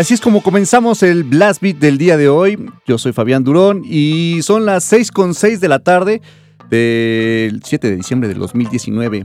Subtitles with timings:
[0.00, 2.58] Así es como comenzamos el Blast Beat del día de hoy.
[2.86, 6.22] Yo soy Fabián Durón y son las 6.6 de la tarde
[6.70, 9.24] del 7 de diciembre del 2019.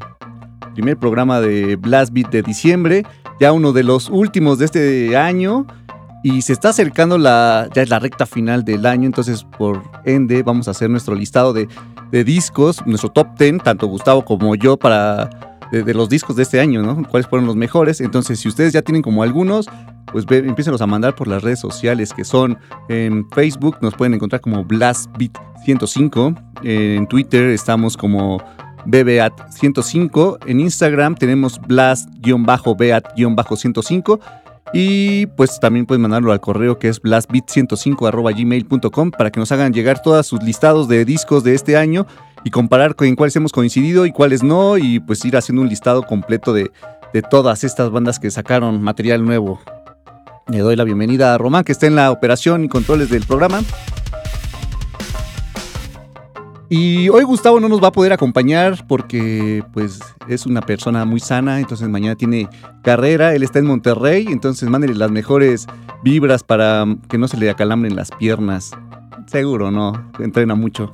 [0.73, 3.05] Primer programa de Blast Beat de diciembre,
[3.39, 5.65] ya uno de los últimos de este año.
[6.23, 10.43] Y se está acercando la, ya es la recta final del año, entonces por ende
[10.43, 11.69] vamos a hacer nuestro listado de
[12.11, 16.59] de discos, nuestro top 10, tanto Gustavo como yo, para de, los discos de este
[16.59, 17.03] año, ¿no?
[17.07, 18.01] ¿Cuáles fueron los mejores?
[18.01, 19.69] Entonces, si ustedes ya tienen como algunos,
[20.11, 22.57] pues ve, a mandar por las redes sociales que son
[22.89, 28.41] en Facebook, nos pueden encontrar como BlastBeat105, en Twitter estamos como
[28.85, 34.19] BBAT105, en Instagram tenemos Blast-Beat-105
[34.73, 40.01] y pues también pueden mandarlo al correo que es blastbit105 para que nos hagan llegar
[40.01, 42.07] todos sus listados de discos de este año
[42.45, 46.03] y comparar con cuáles hemos coincidido y cuáles no y pues ir haciendo un listado
[46.03, 46.71] completo de,
[47.11, 49.59] de todas estas bandas que sacaron material nuevo.
[50.47, 53.63] Le doy la bienvenida a Román que está en la operación y controles del programa.
[56.69, 61.19] Y hoy Gustavo no nos va a poder acompañar porque pues es una persona muy
[61.19, 62.47] sana, entonces mañana tiene
[62.83, 65.65] carrera, él está en Monterrey, entonces mándele las mejores
[66.03, 68.71] vibras para que no se le acalambren las piernas.
[69.25, 70.93] Seguro, no, entrena mucho.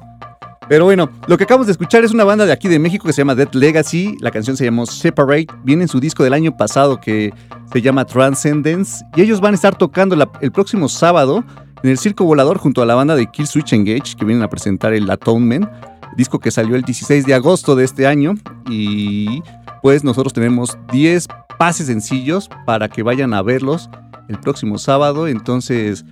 [0.71, 3.11] Pero bueno, lo que acabamos de escuchar es una banda de aquí de México que
[3.11, 6.55] se llama Dead Legacy, la canción se llamó Separate, viene en su disco del año
[6.55, 7.33] pasado que
[7.73, 9.03] se llama Transcendence.
[9.17, 11.43] Y ellos van a estar tocando el próximo sábado
[11.83, 14.49] en el Circo Volador junto a la banda de Kill Switch Engage que vienen a
[14.49, 15.67] presentar el Atonement,
[16.15, 18.35] disco que salió el 16 de agosto de este año.
[18.69, 19.43] Y
[19.81, 21.27] pues nosotros tenemos 10
[21.59, 23.89] pases sencillos para que vayan a verlos
[24.29, 26.05] el próximo sábado, entonces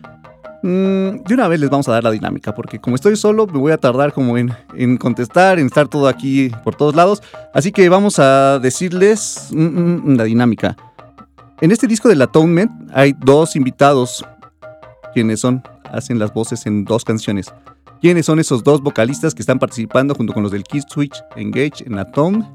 [0.63, 3.59] mm, de una vez les vamos a dar la dinámica, porque como estoy solo me
[3.59, 7.21] voy a tardar como en, contestar, en estar todo aquí por todos lados.
[7.53, 10.77] Así que vamos a decirles mm, mm, la dinámica.
[11.61, 14.25] En este disco del Atonement hay dos invitados
[15.13, 15.61] quienes son,
[15.91, 17.51] hacen las voces en dos canciones.
[18.01, 21.83] ¿Quiénes son esos dos vocalistas que están participando junto con los del Kid Switch Engage
[21.85, 22.49] en Atom?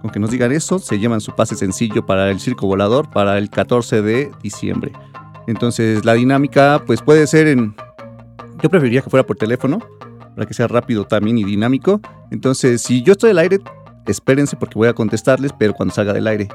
[0.00, 3.36] Con que nos digan eso, se llevan su pase sencillo para el Circo Volador para
[3.36, 4.92] el 14 de diciembre.
[5.46, 7.74] Entonces la dinámica pues puede ser en...
[8.62, 9.80] Yo preferiría que fuera por teléfono,
[10.34, 12.00] para que sea rápido también y dinámico.
[12.30, 13.58] Entonces si yo estoy al aire,
[14.06, 16.48] espérense porque voy a contestarles, pero cuando salga del aire,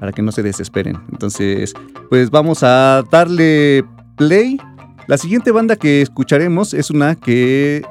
[0.00, 0.98] para que no se desesperen.
[1.12, 1.74] Entonces
[2.08, 3.84] pues vamos a darle
[4.16, 4.58] Play.
[5.06, 7.82] La siguiente banda que escucharemos es una que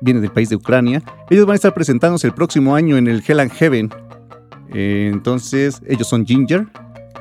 [0.00, 1.02] viene del país de Ucrania.
[1.30, 3.90] Ellos van a estar presentándose el próximo año en el Hell and Heaven.
[4.72, 6.66] Eh, entonces, ellos son Ginger.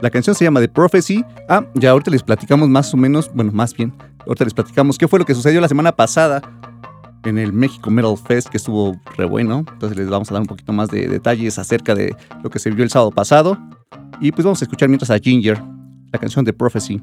[0.02, 1.24] La canción se llama The Prophecy.
[1.50, 3.94] Ah, ya ahorita les platicamos más o menos, bueno, más bien,
[4.26, 6.42] ahorita les platicamos qué fue lo que sucedió la semana pasada
[7.24, 9.66] en el México Metal Fest, que estuvo re bueno.
[9.72, 12.70] Entonces les vamos a dar un poquito más de detalles acerca de lo que se
[12.72, 13.58] vio el sábado pasado.
[14.20, 15.62] Y pues vamos a escuchar mientras a Ginger,
[16.12, 17.02] la canción The Prophecy.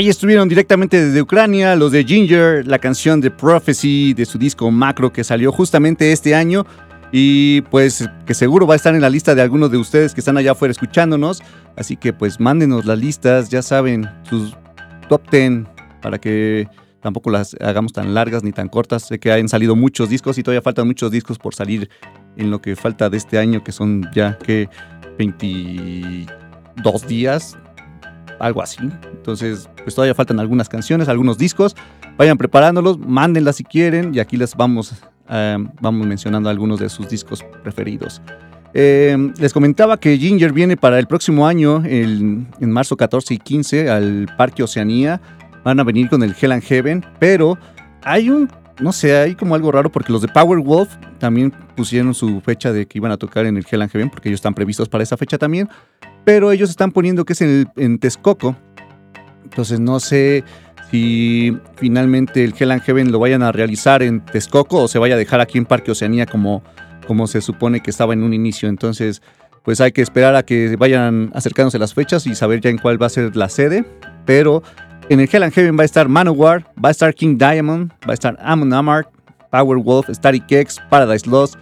[0.00, 4.70] Ahí estuvieron directamente desde Ucrania los de Ginger, la canción de Prophecy de su disco
[4.70, 6.64] Macro que salió justamente este año
[7.12, 10.22] y pues que seguro va a estar en la lista de algunos de ustedes que
[10.22, 11.42] están allá afuera escuchándonos.
[11.76, 14.56] Así que pues mándenos las listas, ya saben, sus
[15.10, 15.64] top 10
[16.00, 16.66] para que
[17.02, 19.02] tampoco las hagamos tan largas ni tan cortas.
[19.02, 21.90] Sé que han salido muchos discos y todavía faltan muchos discos por salir
[22.38, 24.70] en lo que falta de este año, que son ya que
[25.18, 27.58] 22 días,
[28.40, 28.80] algo así.
[29.12, 31.76] Entonces, pues todavía faltan algunas canciones, algunos discos.
[32.16, 34.94] Vayan preparándolos, mándenlas si quieren y aquí les vamos
[35.30, 38.20] Em, vamos mencionando algunos de sus discos preferidos.
[38.74, 43.90] Em, les comentaba que Ginger viene para el próximo año, en marzo 14 y 15,
[43.90, 45.20] al Parque Oceanía.
[45.64, 47.56] Van a venir con el Hell and Heaven, pero
[48.02, 48.48] hay un,
[48.80, 52.86] no sé, hay como algo raro porque los de Powerwolf también pusieron su fecha de
[52.86, 55.16] que iban a tocar en el Hell and Heaven, porque ellos están previstos para esa
[55.16, 55.68] fecha también,
[56.24, 58.56] pero ellos están poniendo que es en, en Texcoco.
[59.44, 60.44] Entonces no sé
[60.90, 65.14] si finalmente el Hell and Heaven lo vayan a realizar en Texcoco o se vaya
[65.14, 66.62] a dejar aquí en Parque Oceanía como,
[67.06, 68.68] como se supone que estaba en un inicio.
[68.68, 69.22] Entonces,
[69.62, 73.00] pues hay que esperar a que vayan acercándose las fechas y saber ya en cuál
[73.00, 73.84] va a ser la sede.
[74.24, 74.62] Pero
[75.08, 78.12] en el Hell and Heaven va a estar Manowar, va a estar King Diamond, va
[78.12, 79.08] a estar Amon Amark,
[79.50, 81.56] Powerwolf, Static X, Paradise Lost,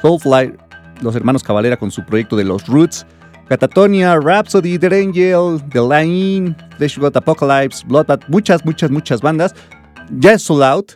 [0.00, 0.54] Soulfly,
[1.00, 3.06] los hermanos Cavalera con su proyecto de los Roots,
[3.48, 9.54] Catatonia, Rhapsody, The Angel, The Line, God Apocalypse, Bloodbath, muchas, muchas, muchas bandas.
[10.18, 10.92] Ya es sold out.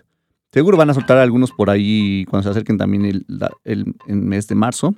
[0.52, 4.94] Seguro van a soltar algunos por ahí cuando se acerquen también el, mes de marzo.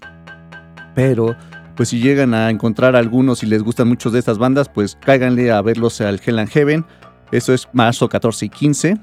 [0.95, 1.37] Pero,
[1.77, 5.51] pues si llegan a encontrar algunos y les gustan muchos de estas bandas, pues cáiganle
[5.51, 6.87] a verlos al Hell and Heaven.
[7.33, 9.01] Eso es marzo 14 y 15,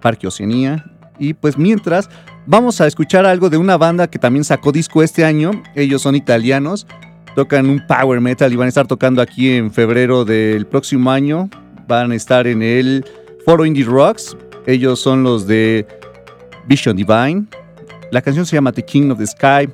[0.00, 0.84] Parque Oceanía.
[1.18, 2.08] Y pues mientras,
[2.46, 5.50] vamos a escuchar algo de una banda que también sacó disco este año.
[5.74, 6.86] Ellos son italianos
[7.34, 11.48] tocan un power metal y van a estar tocando aquí en febrero del próximo año.
[11.86, 13.04] Van a estar en el
[13.44, 14.36] Foro Indie Rocks.
[14.66, 15.86] Ellos son los de
[16.66, 17.46] Vision Divine.
[18.12, 19.68] La canción se llama The King of the Sky.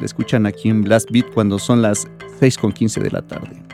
[0.00, 2.06] La escuchan aquí en Blast Beat cuando son las
[2.40, 3.67] 6.15 de la tarde.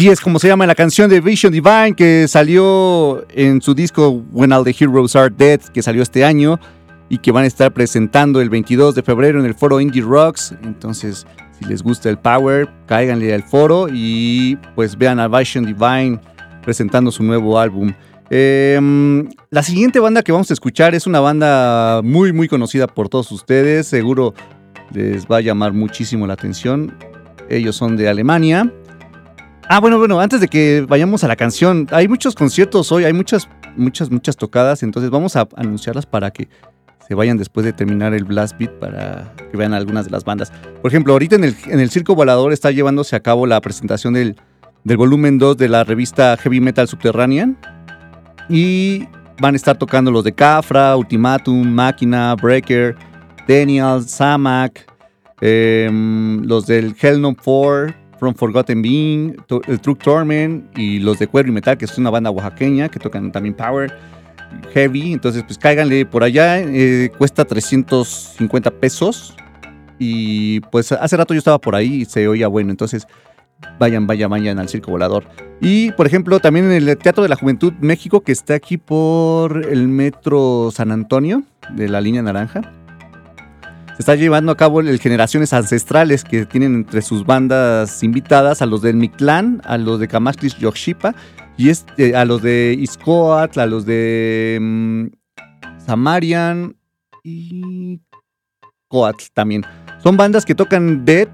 [0.00, 4.24] Así es como se llama la canción de Vision Divine que salió en su disco
[4.32, 6.58] When All the Heroes Are Dead, que salió este año
[7.10, 10.54] y que van a estar presentando el 22 de febrero en el foro Indie Rocks.
[10.62, 11.26] Entonces,
[11.58, 16.18] si les gusta el Power, cáiganle al foro y pues vean a Vision Divine
[16.62, 17.92] presentando su nuevo álbum.
[18.30, 23.10] Em, la siguiente banda que vamos a escuchar es una banda muy muy conocida por
[23.10, 24.32] todos ustedes, seguro
[24.94, 26.96] les va a llamar muchísimo la atención.
[27.50, 28.72] Ellos son de Alemania.
[29.72, 33.12] Ah, bueno, bueno, antes de que vayamos a la canción, hay muchos conciertos hoy, hay
[33.12, 36.48] muchas, muchas, muchas tocadas, entonces vamos a anunciarlas para que
[37.06, 40.50] se vayan después de terminar el Blast Beat para que vean algunas de las bandas.
[40.82, 44.12] Por ejemplo, ahorita en el, en el Circo Volador está llevándose a cabo la presentación
[44.14, 44.34] del,
[44.82, 47.56] del volumen 2 de la revista Heavy Metal Subterranean.
[48.48, 49.06] Y
[49.40, 52.96] van a estar tocando los de Cafra, Ultimatum, Máquina, Breaker,
[53.46, 54.84] Daniel, Samak,
[55.40, 61.26] em, los del Hell No 4, From Forgotten Being, el Truck Torment y los de
[61.26, 63.96] Cuero y Metal, que es una banda oaxaqueña que tocan también Power,
[64.74, 65.14] Heavy.
[65.14, 69.34] Entonces, pues cáiganle por allá, eh, cuesta 350 pesos.
[69.98, 72.70] Y pues hace rato yo estaba por ahí y se oía bueno.
[72.70, 73.06] Entonces,
[73.78, 75.24] vayan, vayan, vayan al Circo Volador.
[75.62, 79.64] Y, por ejemplo, también en el Teatro de la Juventud México, que está aquí por
[79.64, 81.42] el Metro San Antonio,
[81.74, 82.60] de la línea naranja.
[84.00, 88.96] Está llevando a cabo Generaciones Ancestrales, que tienen entre sus bandas invitadas a los del
[88.96, 91.14] Mictlán, a los de Camachlis Yoxipa,
[91.58, 95.04] y este, a los de Iscoatl, a los de mm,
[95.84, 96.76] Samarian
[97.22, 98.00] y
[98.88, 99.66] Coatl también.
[100.02, 101.28] Son bandas que tocan Dead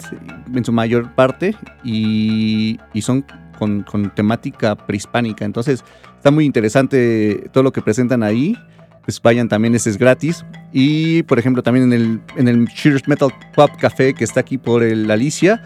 [0.52, 3.24] en su mayor parte y, son
[3.60, 3.84] con,
[4.16, 5.44] temática prehispánica.
[5.44, 5.84] Entonces
[6.16, 8.58] está muy interesante todo lo que presentan ahí.
[9.06, 10.44] Pues también, ese es gratis.
[10.72, 14.58] Y por ejemplo también en el, en el Cheers Metal Pub Café que está aquí
[14.58, 15.62] por el Alicia.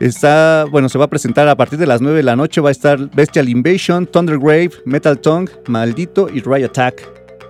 [0.00, 2.60] Está, bueno, se va a presentar a partir de las 9 de la noche.
[2.60, 7.02] Va a estar Bestial Invasion, Thundergrave, Metal Tongue, Maldito y Ray Attack.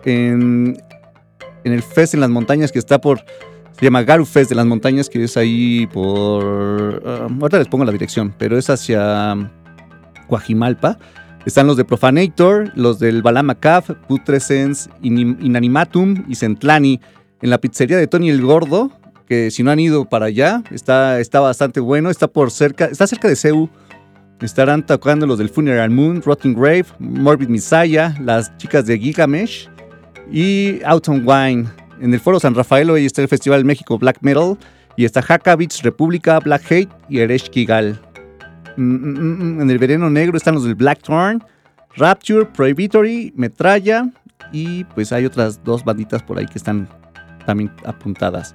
[0.05, 0.81] En,
[1.65, 3.23] en el Fest en las montañas que está por
[3.79, 7.01] se llama Garufest de las montañas, que es ahí por...
[7.07, 9.37] Ah, ahorita les pongo la dirección, pero es hacia
[10.29, 10.99] Guajimalpa.
[11.47, 17.01] Están los de Profanator, los del Balama Caf, Putrescence, Inanimatum y Centlani.
[17.41, 18.91] En la pizzería de Tony el Gordo,
[19.27, 22.11] que si no han ido para allá, está, está bastante bueno.
[22.11, 23.71] Está por cerca, está cerca de Ceú.
[24.41, 29.69] Estarán tocando los del Funeral Moon, Rotting Grave, Morbid Messiah, las chicas de Gigamesh
[30.31, 31.67] y Autumn Wine.
[32.01, 34.57] En el Foro San Rafael hoy está el Festival México Black Metal
[34.97, 38.01] y está Haka República, Black Hate y Eresh Kigal.
[38.79, 41.43] Mm, mm, mm, en el Vereno Negro están los del Black Thorn,
[41.97, 44.09] Rapture, Prohibitory, Metralla
[44.53, 46.89] y pues hay otras dos banditas por ahí que están
[47.45, 48.55] también apuntadas.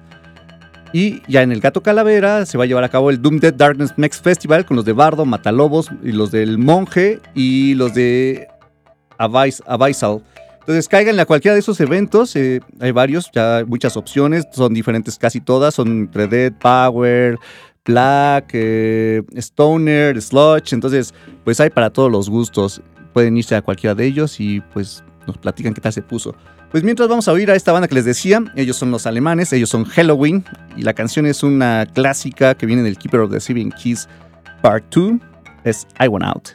[0.94, 3.52] Y ya en el Gato Calavera se va a llevar a cabo el Doom Dead
[3.52, 8.48] Darkness Next Festival con los de Bardo, Matalobos y los del Monje y los de
[9.18, 10.22] Avisal.
[10.60, 12.34] Entonces, cáiganle a cualquiera de esos eventos.
[12.36, 14.46] Eh, hay varios, ya muchas opciones.
[14.52, 15.74] Son diferentes casi todas.
[15.74, 17.38] Son entre Dead, Power,
[17.84, 20.72] Black, eh, Stoner, Sludge.
[20.72, 22.82] Entonces, pues hay para todos los gustos.
[23.12, 26.34] Pueden irse a cualquiera de ellos y pues nos platican qué tal se puso.
[26.70, 29.52] Pues mientras vamos a oír a esta banda que les decía, ellos son los alemanes,
[29.52, 30.44] ellos son Halloween
[30.76, 34.08] y la canción es una clásica que viene del Keeper of the Seven Keys
[34.60, 35.20] Part 2,
[35.62, 36.48] es I Want Out.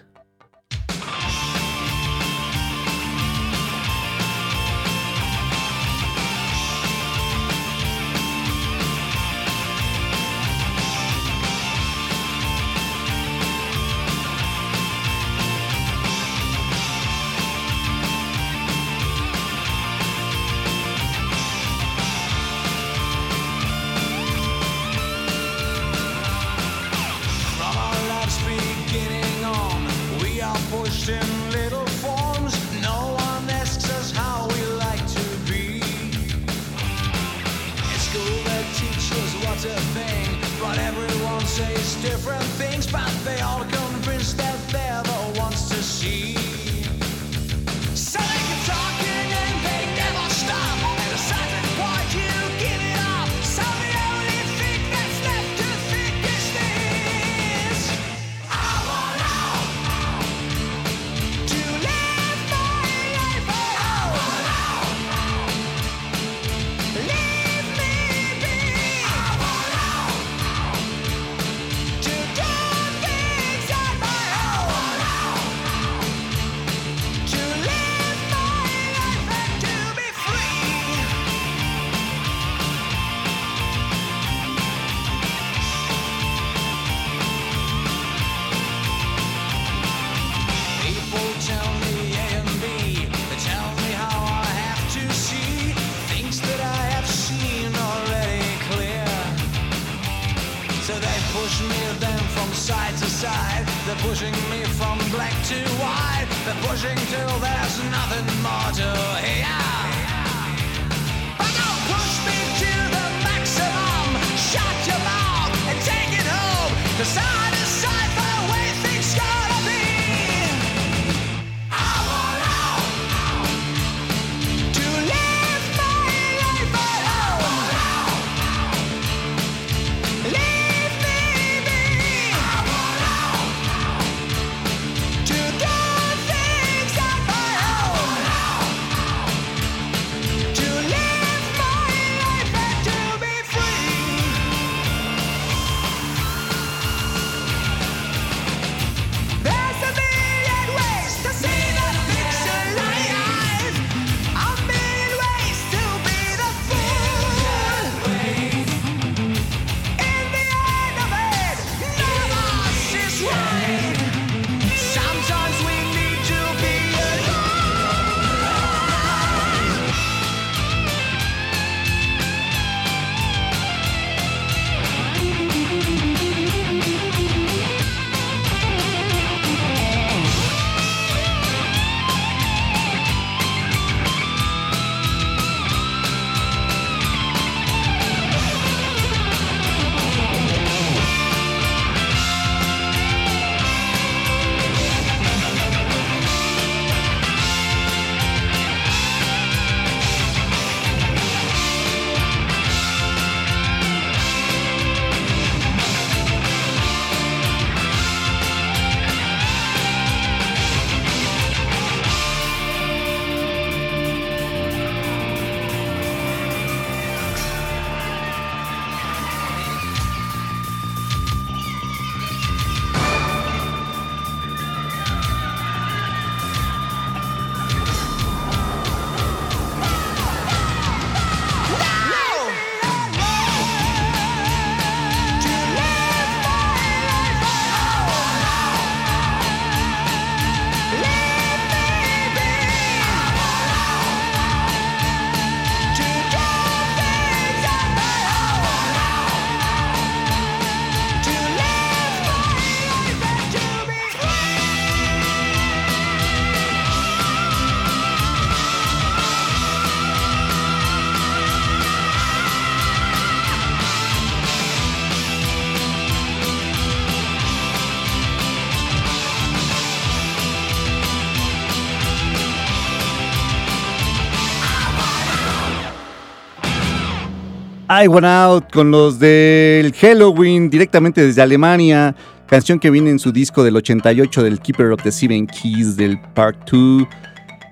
[278.01, 282.15] I Went Out con los del Halloween directamente desde Alemania.
[282.47, 286.17] Canción que viene en su disco del 88 del Keeper of the Seven Keys del
[286.33, 287.05] Part 2.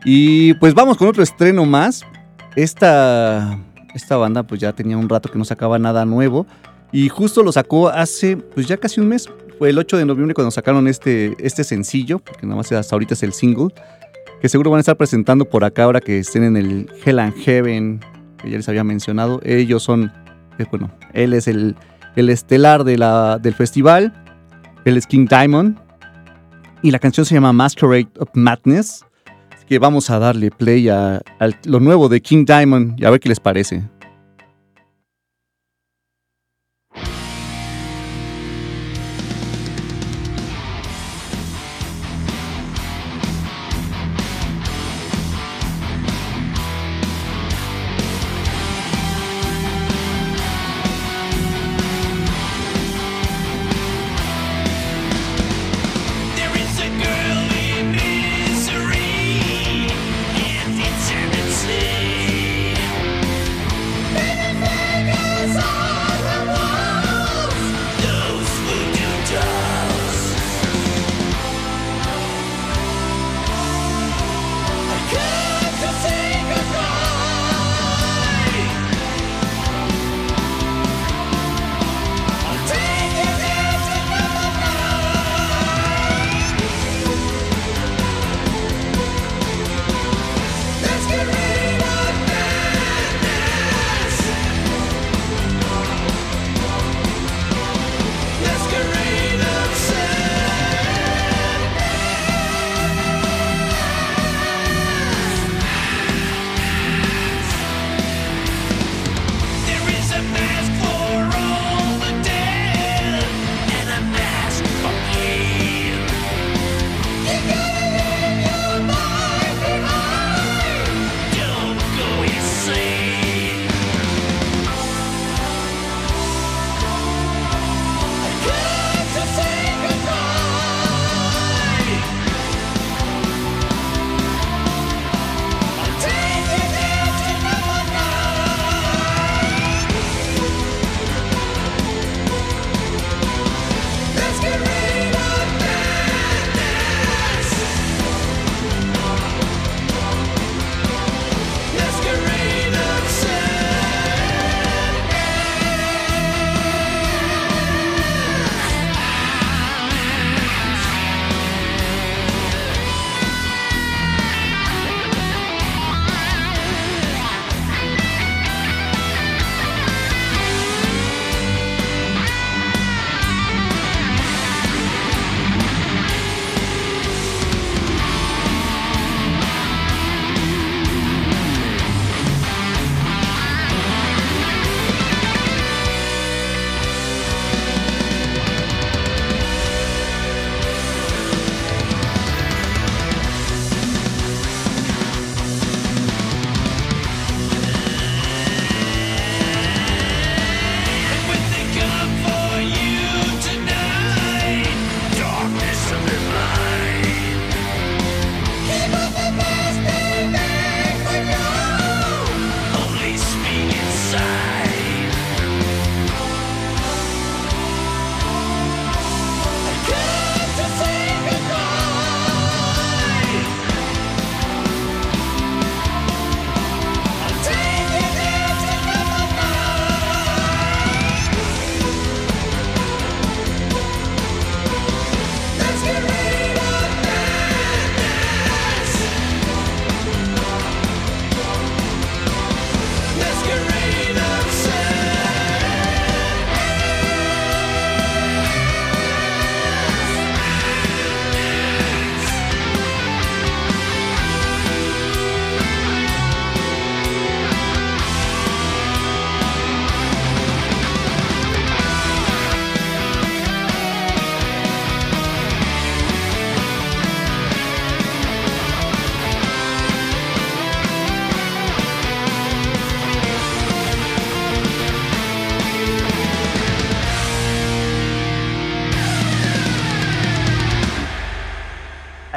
[0.04, 2.04] Y pues vamos con otro estreno más.
[2.58, 3.58] Esta,
[3.96, 6.46] esta banda pues ya tenía un rato que no sacaba nada nuevo.
[6.92, 9.30] Y justo lo sacó hace pues ya casi un mes.
[9.58, 13.13] Fue el 8 de noviembre cuando sacaron este, este sencillo, porque nada más hasta ahorita
[13.13, 13.70] es el single.
[14.42, 17.34] Que seguro van a estar presentando por acá ahora que estén en el Hell and
[17.38, 19.39] Heaven que ya les había mencionado.
[19.43, 20.12] Ellos son,
[20.58, 21.76] eh, bueno, él es el,
[22.15, 24.13] el estelar de la, del festival.
[24.86, 25.78] Él es King Diamond.
[26.82, 29.06] Y la canción se llama Masquerade of Madness.
[29.54, 33.10] Así que vamos a darle play a, a lo nuevo de King Diamond y a
[33.10, 33.84] ver qué les parece.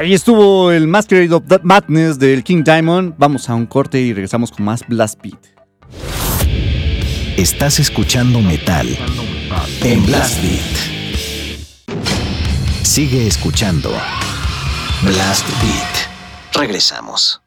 [0.01, 3.17] Ahí estuvo el Masquerade of That Madness del King Diamond.
[3.19, 5.39] Vamos a un corte y regresamos con más Blast Beat.
[7.37, 8.89] Estás escuchando metal
[9.83, 11.99] en Blast Beat.
[12.83, 13.91] Sigue escuchando
[15.03, 16.09] Blast Beat.
[16.55, 17.43] Regresamos.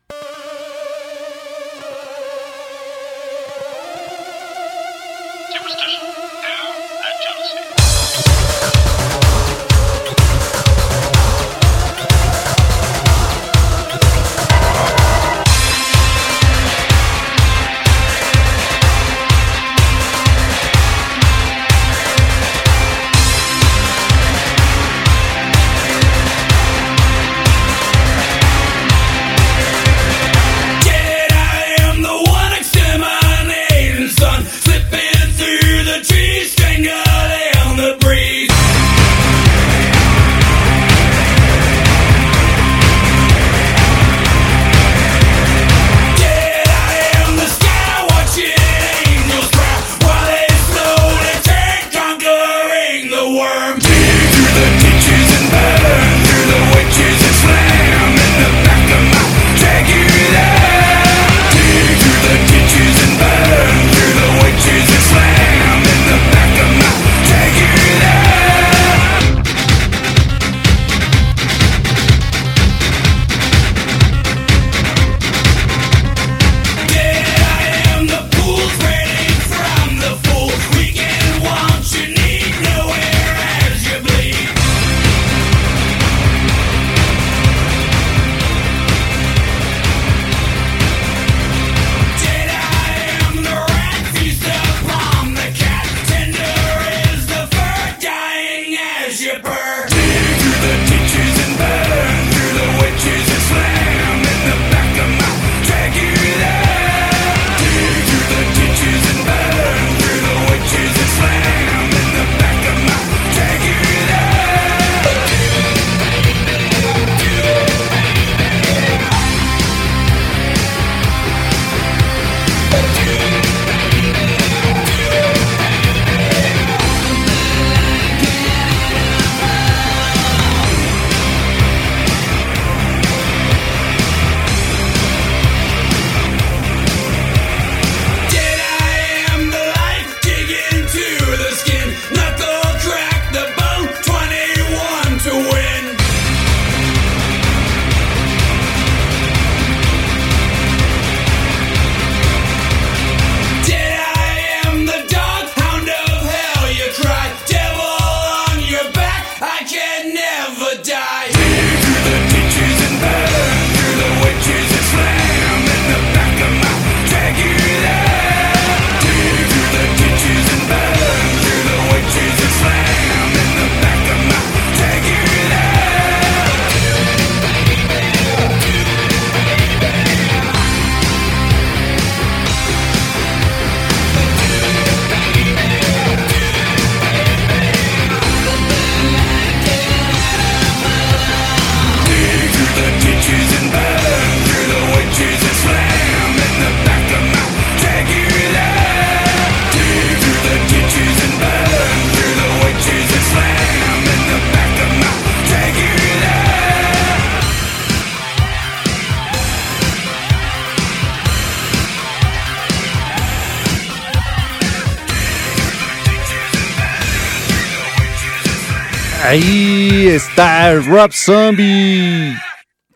[220.33, 222.33] Está Rob Zombie,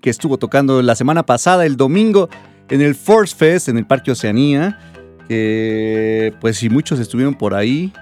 [0.02, 2.30] que estuvo tocando la semana pasada, el domingo,
[2.68, 4.80] en el Force Fest, en el Parque Oceanía.
[5.28, 7.94] Que, pues, si muchos estuvieron por ahí.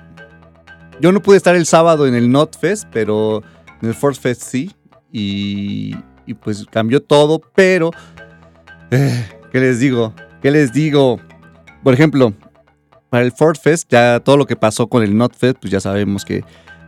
[1.02, 3.44] Yo no pude estar el sábado en el Not Fest, pero
[3.82, 4.72] en el Force Fest sí.
[5.12, 7.92] Y, y pues cambió todo, pero.
[8.92, 10.14] eh, ¿Qué les digo?
[10.42, 11.20] ¿Qué les digo?
[11.84, 12.32] Por ejemplo,
[13.10, 15.82] para el Ford Fest, ya todo lo que pasó con el Not Fest, pues ya
[15.82, 16.46] sabemos que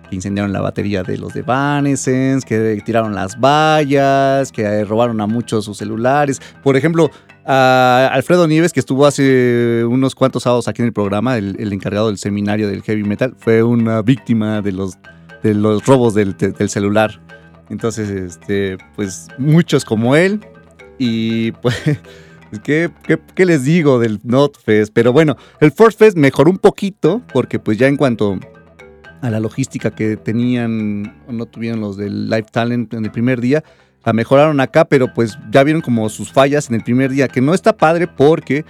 [0.10, 5.22] que incendiaron la batería de los de Evanescence, que tiraron las vallas, que eh, robaron
[5.22, 6.42] a muchos sus celulares.
[6.64, 7.12] Por ejemplo,
[7.48, 12.18] Alfredo Nieves, que estuvo hace unos cuantos sábados aquí en el programa, el, encargado del
[12.18, 14.98] seminario del heavy metal, fue una víctima de los,
[15.44, 16.36] de los robos del,
[16.70, 17.22] celular.
[17.70, 20.46] Entonces, este, pues muchos como él.
[20.98, 21.76] Y pues,
[22.64, 22.90] ¿qué,
[23.36, 24.92] qué, les digo del NotFest?
[24.94, 28.40] Pero bueno, el Force Fest mejoró un poquito, porque pues ya en cuanto
[29.22, 33.42] a la logística que tenían o no tuvieron los del Live Talent en el primer
[33.42, 33.64] día,
[34.06, 37.42] la mejoraron acá, pero pues ya vieron como sus fallas en el primer día, que
[37.42, 38.64] no está padre porque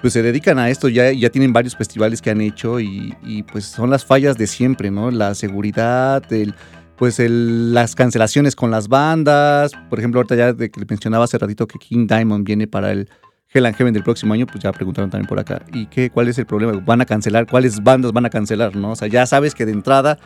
[0.00, 3.64] pues se dedican a esto, ya, ya tienen varios festivales que han hecho y, pues
[3.64, 5.10] son las fallas de siempre, ¿no?
[5.10, 6.54] La seguridad, el,
[6.96, 11.38] pues el, las cancelaciones con las bandas, por ejemplo, ahorita ya de que mencionaba hace
[11.38, 13.08] ratito que King Diamond viene para el
[13.56, 16.28] Hell and Heaven del próximo año, pues ya preguntaron también por acá, ¿y qué, cuál
[16.28, 16.72] es el problema?
[16.84, 17.46] ¿Van a cancelar?
[17.46, 18.76] ¿Cuáles bandas van a cancelar?
[18.76, 18.92] ¿no?
[18.92, 20.18] O sea, ya sabes que de entrada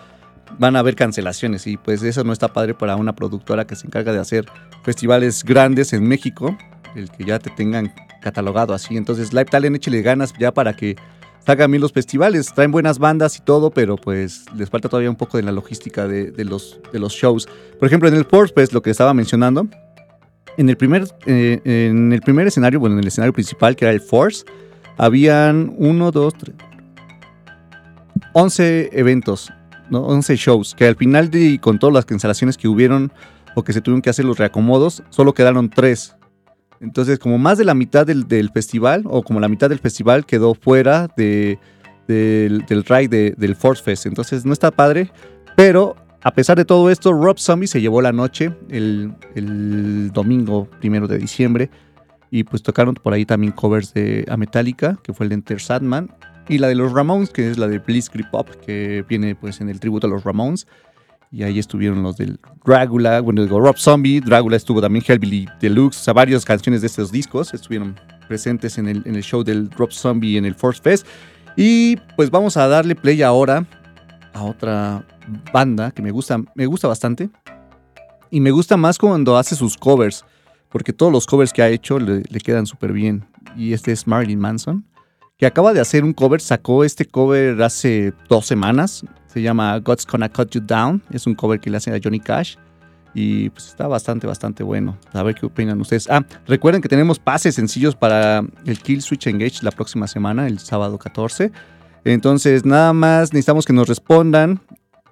[0.58, 3.86] van a haber cancelaciones y pues eso no está padre para una productora que se
[3.86, 4.46] encarga de hacer
[4.82, 6.56] festivales grandes en México,
[6.96, 8.96] el que ya te tengan catalogado así.
[8.96, 10.96] Entonces, Live Talent, échale ganas ya para que
[11.46, 12.52] salgan bien los festivales.
[12.54, 16.06] Traen buenas bandas y todo, pero pues les falta todavía un poco de la logística
[16.06, 17.48] de, los, de los shows.
[17.78, 19.68] Por ejemplo, en el Force Fest, lo que estaba mencionando,
[20.60, 23.92] en el primer, eh, en el primer escenario, bueno, en el escenario principal, que era
[23.92, 24.44] el Force,
[24.98, 26.54] habían uno, dos, tres,
[28.32, 29.52] 11 eventos,
[29.90, 30.02] ¿no?
[30.02, 33.12] 11 shows, que al final de, con todas las cancelaciones que hubieron
[33.56, 36.14] o que se tuvieron que hacer los reacomodos, solo quedaron tres.
[36.80, 40.54] Entonces, como más de la mitad del, festival, o como la mitad del festival quedó
[40.54, 41.58] fuera de,
[42.06, 44.06] del, del ride de- del Force Fest.
[44.06, 45.10] Entonces, no está padre,
[45.56, 51.08] pero a pesar de todo esto, Rob Zombie se llevó la noche el, domingo primero
[51.08, 51.70] de diciembre.
[52.30, 55.60] Y pues tocaron por ahí también covers de a Metallica, que fue el de Enter
[55.60, 56.14] Sadman.
[56.48, 59.68] Y la de los Ramones, que es la de Blitzkrieg Pop, que viene pues en
[59.68, 60.66] el tributo a los Ramones.
[61.32, 66.00] Y ahí estuvieron los del Dragula, bueno, digo Rob Zombie, Dragula estuvo también Hellbilly Deluxe,
[66.00, 67.94] o sea, varias canciones de estos discos estuvieron
[68.26, 71.06] presentes en el, en el show del Rob Zombie en el Force Fest.
[71.56, 73.64] Y pues vamos a darle play ahora
[74.34, 75.04] a otra
[75.52, 77.30] banda que me gusta, me gusta bastante.
[78.30, 80.24] Y me gusta más cuando hace sus covers,
[80.68, 83.26] porque todos los covers que ha hecho le, le quedan súper bien.
[83.56, 84.84] Y este es Marilyn Manson,
[85.40, 89.02] que acaba de hacer un cover, sacó este cover hace dos semanas.
[89.26, 91.02] Se llama God's Gonna Cut You Down.
[91.10, 92.56] Es un cover que le hace a Johnny Cash.
[93.14, 94.98] Y pues está bastante, bastante bueno.
[95.14, 96.10] A ver qué opinan ustedes.
[96.10, 100.58] Ah, recuerden que tenemos pases sencillos para el Kill Switch Engage la próxima semana, el
[100.58, 101.50] sábado 14.
[102.04, 104.60] Entonces, nada más necesitamos que nos respondan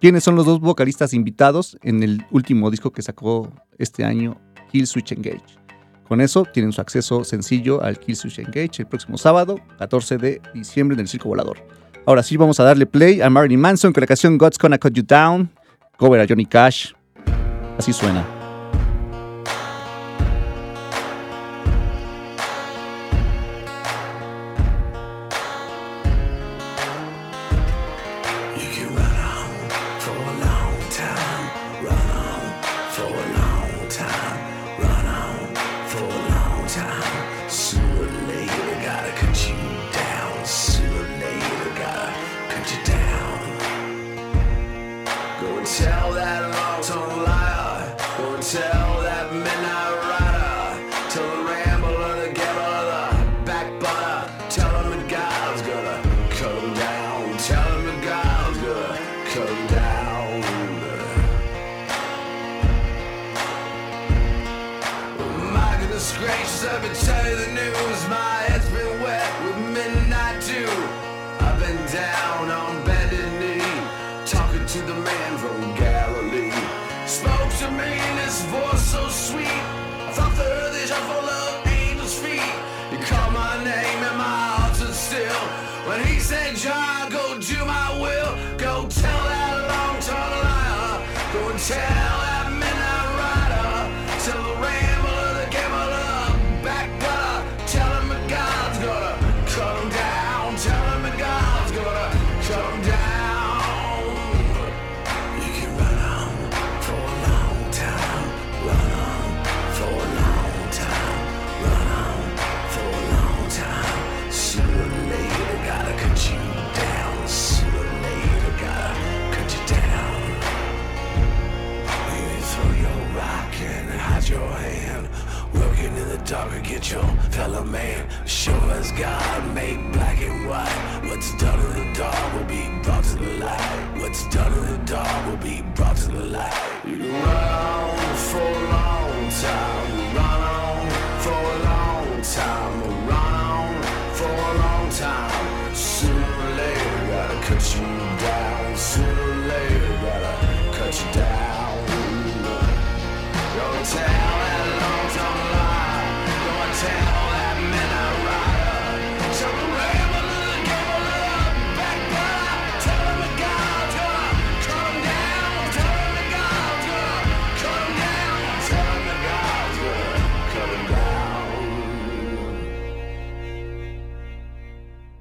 [0.00, 4.40] quiénes son los dos vocalistas invitados en el último disco que sacó este año,
[4.70, 5.58] Kill Switch Engage.
[6.06, 10.40] Con eso tienen su acceso sencillo al Kill Switch Engage el próximo sábado, 14 de
[10.54, 11.58] diciembre, en el Circo Volador.
[12.06, 14.94] Ahora sí, vamos a darle play a Marilyn Manson con la canción God's Gonna Cut
[14.94, 15.50] You Down,
[15.98, 16.92] cover a Johnny Cash.
[17.76, 18.37] Así suena.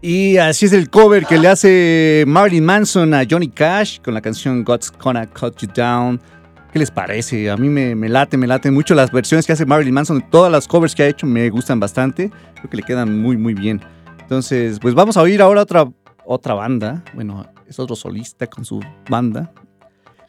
[0.09, 4.21] Y así es el cover que le hace Marilyn Manson a Johnny Cash con la
[4.21, 6.21] canción God's Gonna Cut You Down.
[6.71, 7.51] ¿Qué les parece?
[7.51, 10.23] A mí me, late, me late mucho las versiones que hace Marilyn Manson.
[10.31, 12.31] Todas las covers que ha hecho me gustan bastante.
[12.55, 13.81] Creo que le quedan muy, muy bien.
[14.21, 15.91] Entonces, pues vamos a oír ahora otra,
[16.23, 17.03] otra banda.
[17.13, 18.79] Bueno, es otro solista con su
[19.09, 19.51] banda.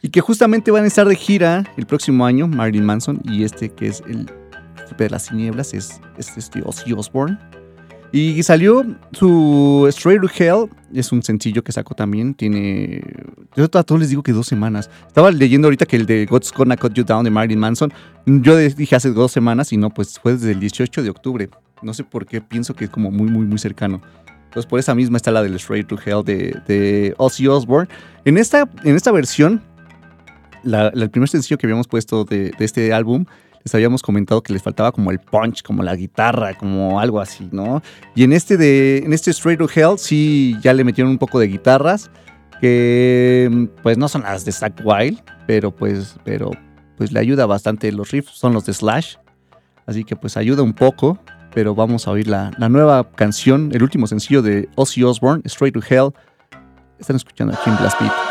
[0.02, 3.20] Y que justamente van a estar de gira el próximo año, Marilyn Manson.
[3.22, 4.28] Y este que es el
[4.96, 7.38] de las Tinieblas es, es este Ozzy Osbourne.
[8.10, 13.02] Y salió su Straight to Hell, es un sencillo que sacó también, tiene...
[13.54, 14.88] Yo a todos les digo que dos semanas.
[15.06, 17.92] Estaba leyendo ahorita que el de God's Gonna Cut You Down de Marilyn Manson,
[18.24, 21.50] yo dije hace dos semanas y no, pues fue desde el 18 de octubre.
[21.82, 24.00] No sé por qué, pienso que es como muy, muy, muy cercano.
[24.44, 27.88] Entonces por esa misma está la del Straight to Hell de, Ozzy Osbourne.
[28.24, 29.62] En esta, en esta versión,
[30.62, 33.26] la- el primer sencillo que habíamos puesto de este álbum,
[33.74, 37.82] habíamos comentado que les faltaba como el punch, como la guitarra, como algo así, ¿no?
[38.14, 41.38] Y en este de en este Straight to Hell sí ya le metieron un poco
[41.38, 42.10] de guitarras
[42.60, 46.50] que pues no son las de Zack Wild, pero pues pero
[46.96, 49.16] pues le ayuda bastante los riffs, son los de Slash.
[49.86, 51.18] Así que pues ayuda un poco,
[51.54, 55.74] pero vamos a oír la, la nueva canción, el último sencillo de Ozzy Osbourne, Straight
[55.74, 56.12] to Hell.
[56.98, 58.27] Están escuchando aquí en Blast Beat.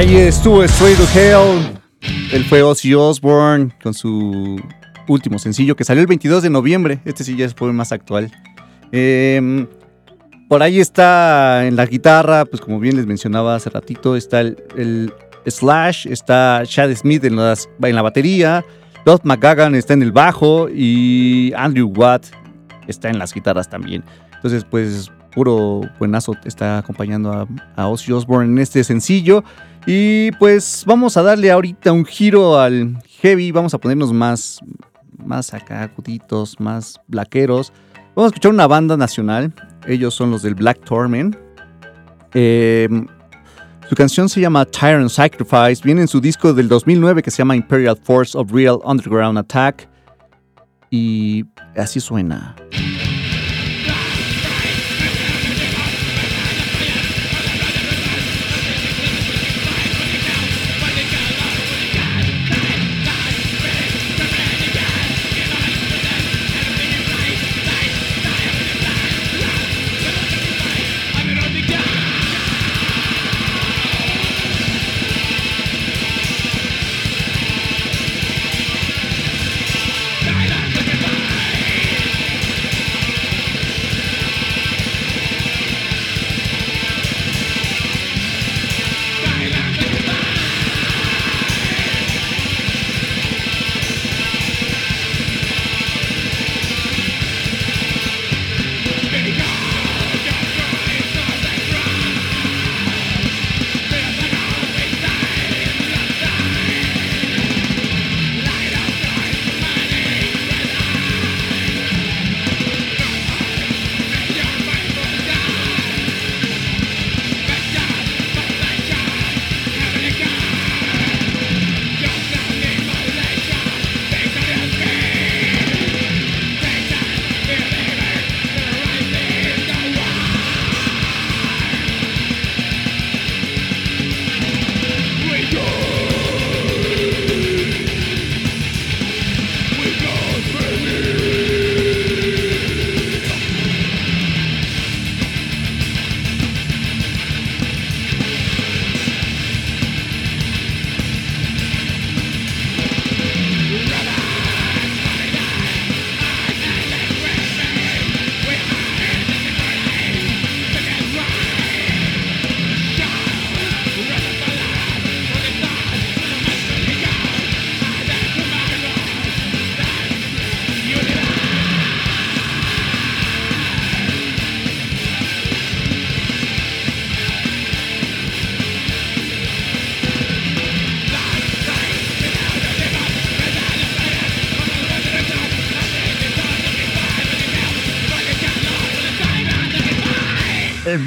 [0.00, 1.78] Ahí estuvo Straight to Hell.
[2.32, 4.58] Él fue Ozzy Osbourne con su
[5.08, 7.00] último sencillo que salió el 22 de noviembre.
[7.04, 8.32] Este sí ya es más actual.
[8.92, 9.66] Em,
[10.48, 14.56] por ahí está en la guitarra, pues como bien les mencionaba hace ratito, está el,
[14.74, 15.12] el
[15.46, 18.64] Slash, está Chad Smith en, las- en la batería,
[19.04, 22.24] Todd McGagan está en el bajo y Andrew Watt
[22.88, 24.02] está en las guitarras también.
[24.36, 27.46] Entonces, pues puro buenazo está acompañando a,
[27.76, 29.44] a Ozzy Osbourne en este sencillo.
[29.86, 34.60] Y pues vamos a darle ahorita un giro al heavy, vamos a ponernos más,
[35.24, 37.72] más acá, aguditos, más blaqueros.
[38.14, 39.54] Vamos a escuchar una banda nacional,
[39.86, 41.36] ellos son los del Black Torment.
[42.34, 42.88] Eh,
[43.88, 47.56] su canción se llama Tyrant Sacrifice, viene en su disco del 2009 que se llama
[47.56, 49.88] Imperial Force of Real Underground Attack.
[50.90, 51.44] Y
[51.76, 52.54] así suena.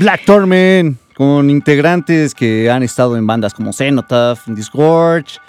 [0.04, 5.40] Black Torment, con integrantes que han estado en bandas como Cenotaph, Disgorge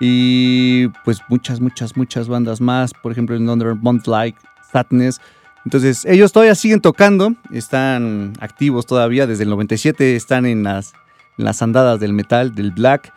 [0.00, 2.92] y pues muchas, muchas, muchas bandas más.
[2.92, 4.38] Por ejemplo, en Under Month Like
[4.70, 5.18] Sadness.
[5.64, 9.26] Entonces, ellos todavía siguen tocando, están activos todavía.
[9.26, 10.92] Desde el 97 están en las,
[11.38, 13.14] en las andadas del metal, del black.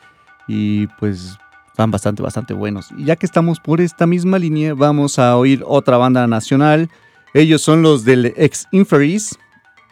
[0.47, 1.37] Y pues
[1.71, 2.93] están bastante, bastante buenos.
[2.97, 6.89] Y ya que estamos por esta misma línea, vamos a oír otra banda nacional.
[7.33, 9.37] Ellos son los del Ex Inferis.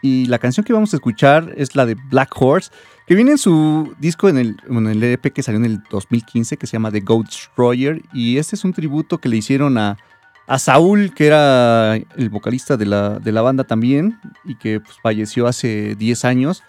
[0.03, 2.69] Y la canción que vamos a escuchar es la de Black Horse,
[3.07, 6.57] que viene en su disco en el, en el EP que salió en el 2015,
[6.57, 8.01] que se llama The Goat Destroyer.
[8.11, 9.97] Y este es un tributo que le hicieron a,
[10.45, 14.97] a Saúl, que era el vocalista de la, de la banda también, y que pues,
[15.01, 16.63] falleció hace 10 años.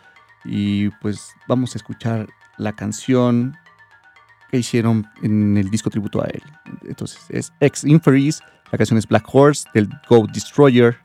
[0.45, 3.57] Y pues vamos a escuchar la canción
[4.49, 6.43] que hicieron en el disco tributo a él.
[6.87, 10.97] Entonces es Ex Inferis, la canción es Black Horse del Goat Destroyer.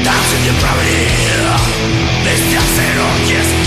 [0.00, 1.04] That's in your property
[2.24, 3.61] This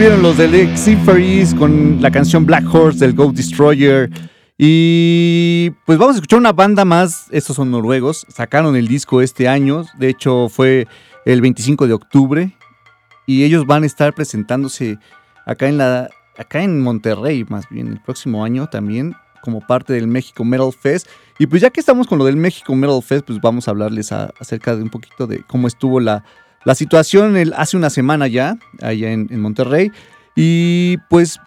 [0.00, 4.08] estuvieron los del Exiferis con la canción Black Horse del Go Destroyer.
[4.56, 7.26] Y pues vamos a escuchar una banda más.
[7.30, 8.24] Estos son noruegos.
[8.30, 9.84] Sacaron el disco este año.
[9.98, 10.88] De hecho, fue
[11.26, 12.56] el 25 de octubre.
[13.26, 14.98] Y ellos van a estar presentándose
[15.44, 16.08] acá en la.
[16.38, 21.08] Acá en Monterrey, más bien, el próximo año también, como parte del México Metal Fest.
[21.38, 24.12] Y pues ya que estamos con lo del México Metal Fest, pues vamos a hablarles
[24.12, 26.24] acerca de un poquito de cómo estuvo la,
[26.64, 29.90] la situación el- hace una semana ya, allá en, Monterrey.
[30.36, 31.40] Y pues,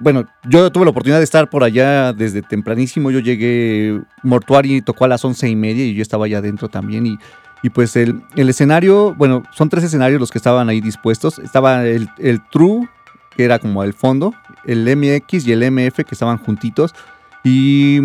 [0.00, 3.10] bueno, yo tuve la oportunidad de estar por allá desde tempranísimo.
[3.10, 7.06] Yo llegué, Mortuari tocó a las once y media y yo estaba allá adentro también.
[7.06, 7.18] Y,
[7.62, 11.38] y pues el, el escenario, bueno, son tres escenarios los que estaban ahí dispuestos.
[11.38, 12.88] Estaba el, el True,
[13.36, 14.34] que era como el fondo,
[14.64, 16.94] el MX y el MF que estaban juntitos.
[17.44, 18.00] Y,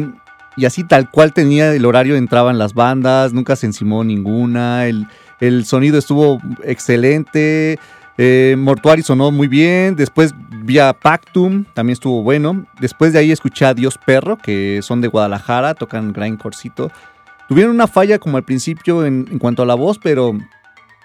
[0.56, 4.86] y así tal cual tenía el horario, entraban las bandas, nunca se encimó ninguna.
[4.86, 5.08] El,
[5.40, 7.80] el sonido estuvo excelente.
[8.18, 9.96] Eh, Mortuari sonó muy bien.
[9.96, 10.34] Después
[10.64, 12.66] vía Pactum, también estuvo bueno.
[12.80, 16.92] Después de ahí escuché a Dios Perro, que son de Guadalajara, tocan grindcorecito.
[17.48, 20.38] Tuvieron una falla como al principio en, en cuanto a la voz, pero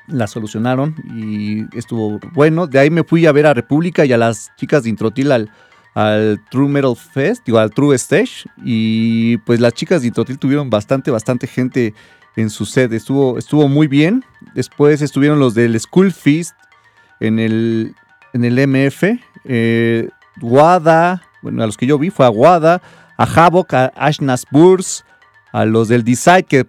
[0.09, 2.66] la solucionaron y estuvo bueno.
[2.66, 5.51] De ahí me fui a ver a República y a las chicas de Introtil al,
[5.95, 8.47] al True Metal Fest, digo, al True Stage.
[8.64, 11.95] Y pues las chicas de Introtil tuvieron bastante, bastante gente
[12.37, 12.93] en su set.
[12.93, 14.24] Estuvo, estuvo muy bien.
[14.55, 16.55] Después estuvieron los del School Feast
[17.20, 17.95] en el,
[18.33, 19.05] en el MF.
[19.45, 20.09] Eh,
[20.41, 22.80] Wada, bueno, a los que yo vi fue a Wada,
[23.16, 25.05] a Havoc, a Ashnas Burs,
[25.53, 26.66] a los del Decide que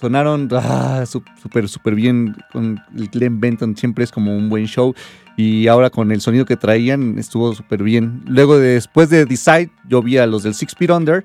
[0.00, 4.94] sonaron ah, súper, súper bien con el Glenn Benton, siempre es como un buen show.
[5.36, 8.22] Y ahora con el sonido que traían estuvo súper bien.
[8.26, 11.24] Luego, después de Decide, yo vi a los del Six Feet Under,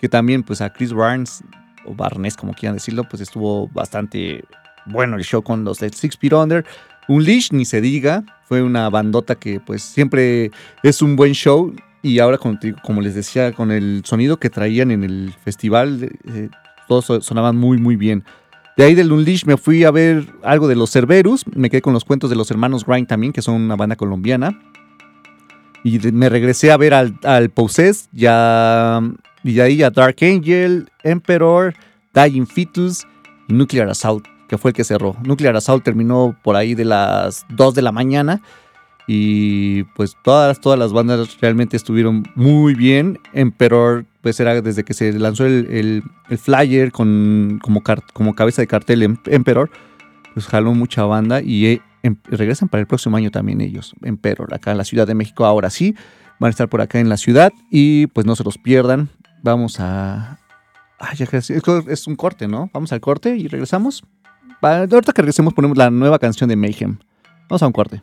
[0.00, 1.42] que también, pues a Chris Barnes,
[1.88, 4.44] o Barnes, como quieran decirlo, pues estuvo bastante
[4.86, 6.64] bueno el show con los Six Feet Under.
[7.08, 10.50] Un Leash, ni se diga, fue una bandota que pues siempre
[10.82, 11.74] es un buen show.
[12.02, 16.48] Y ahora, como, les decía, con el sonido que traían en el festival, eh,
[16.86, 18.24] todos so- sonaban muy, muy bien.
[18.76, 21.44] De ahí del Unleash me fui a ver algo de los Cerberus.
[21.56, 24.56] Me quedé con los cuentos de los hermanos Grind también, que son una banda colombiana.
[25.82, 27.52] Y me regresé a ver al, al
[28.12, 29.00] ya,
[29.48, 31.74] y de ahí a Dark Angel, Emperor,
[32.14, 33.06] Dying Fetus
[33.48, 35.16] y Nuclear Assault, que fue el que cerró.
[35.24, 38.40] Nuclear Assault terminó por ahí de las 2 de la mañana.
[39.10, 43.18] Y pues todas, todas las bandas realmente estuvieron muy bien.
[43.32, 48.34] Emperor, pues era desde que se lanzó el, el- el flyer con, como, car- como
[48.34, 49.70] cabeza de cartel Em- Emperor,
[50.34, 54.52] pues jaló mucha banda y eh, em- regresan para el próximo año también ellos, Emperor,
[54.52, 55.46] acá en la Ciudad de México.
[55.46, 55.94] Ahora sí,
[56.38, 59.08] van a estar por acá en la ciudad y pues no se los pierdan.
[59.42, 60.38] Vamos a...
[60.98, 62.70] Ay, ya es, un corte, ¿no?
[62.72, 64.02] Vamos al corte y regresamos.
[64.60, 66.98] Ahorita que regresemos ponemos la nueva canción de Mayhem.
[67.48, 68.02] Vamos a un corte.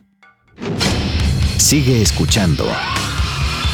[1.58, 2.64] Sigue escuchando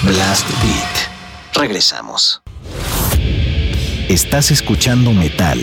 [0.03, 1.55] Blast Beat.
[1.55, 2.43] Regresamos.
[4.09, 5.61] Estás escuchando metal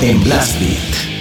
[0.00, 1.17] en Blast Beat.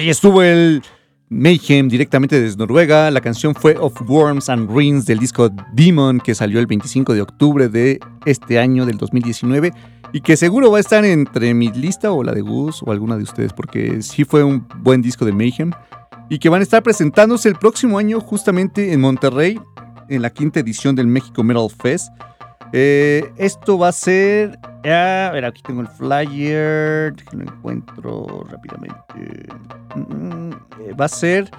[0.00, 0.82] Ahí estuvo el
[1.28, 3.10] Mayhem directamente desde Noruega.
[3.10, 7.20] La canción fue Of Worms and Rings del disco Demon que salió el 25 de
[7.20, 9.74] octubre de este año del 2019
[10.14, 13.18] y que seguro va a estar entre mi lista o la de Gus o alguna
[13.18, 15.70] de ustedes porque sí fue un buen disco de Mayhem
[16.30, 19.60] y que van a estar presentándose el próximo año justamente en Monterrey
[20.08, 22.08] en la quinta edición del México Metal Fest.
[22.72, 24.58] Eh, esto va a ser.
[24.84, 27.14] a ver, aquí tengo el flyer.
[27.32, 29.48] lo encuentro rápidamente.
[29.94, 30.50] Mm,
[30.80, 31.50] eh, va a ser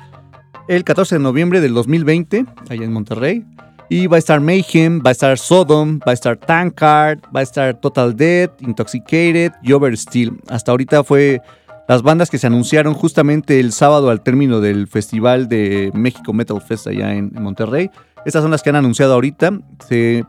[0.68, 3.46] el 14 de noviembre del 2020, allá en Monterrey.
[3.90, 7.44] Y va a estar Mayhem, va a estar Sodom, va a estar Tankard, va a
[7.44, 10.40] estar Total Death, Intoxicated y Oversteel.
[10.48, 11.42] Hasta ahorita fue
[11.90, 16.62] las bandas que se anunciaron justamente el sábado al término del festival de México Metal
[16.62, 17.92] Fest allá en Monterrey.
[18.26, 19.52] Estas son las que han anunciado ahorita.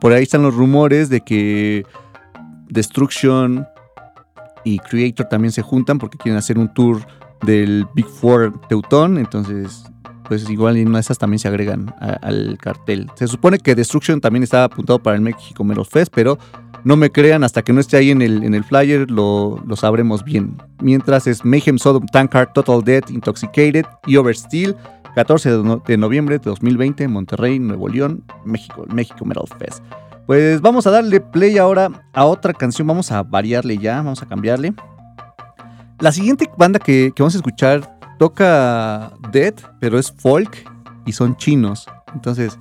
[0.01, 1.84] Por ahí están los rumores de que
[2.68, 3.66] Destruction
[4.64, 7.05] y Creator también se juntan porque quieren hacer un tour
[7.43, 9.18] del Big Four Teutón.
[9.18, 9.84] Entonces,
[10.24, 13.11] pues igual en una de esas también se agregan al cartel.
[13.16, 16.38] Se supone que Destruction también estaba apuntado para el México Metal Fest, pero
[16.84, 19.76] no me crean, hasta que no esté ahí en el, en el flyer lo, lo
[19.76, 20.57] sabremos bien.
[20.80, 24.74] Mientras es Mayhem Sodom Tankard, Total Death, Intoxicated y Oversteel.
[25.15, 29.83] 14 de, no- de noviembre de 2020 en Monterrey, Nuevo León, México, México Metal Fest.
[30.27, 34.27] Pues vamos a darle play ahora a otra canción, vamos a variarle ya, vamos a
[34.27, 34.73] cambiarle.
[36.01, 40.69] La siguiente banda que, que vamos a escuchar toca Dead, pero es folk
[41.07, 41.87] y son chinos.
[42.15, 42.59] Entonces,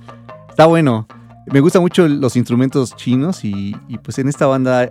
[0.48, 1.06] está bueno.
[1.46, 4.90] Me gustan mucho los instrumentos chinos y, y pues en esta banda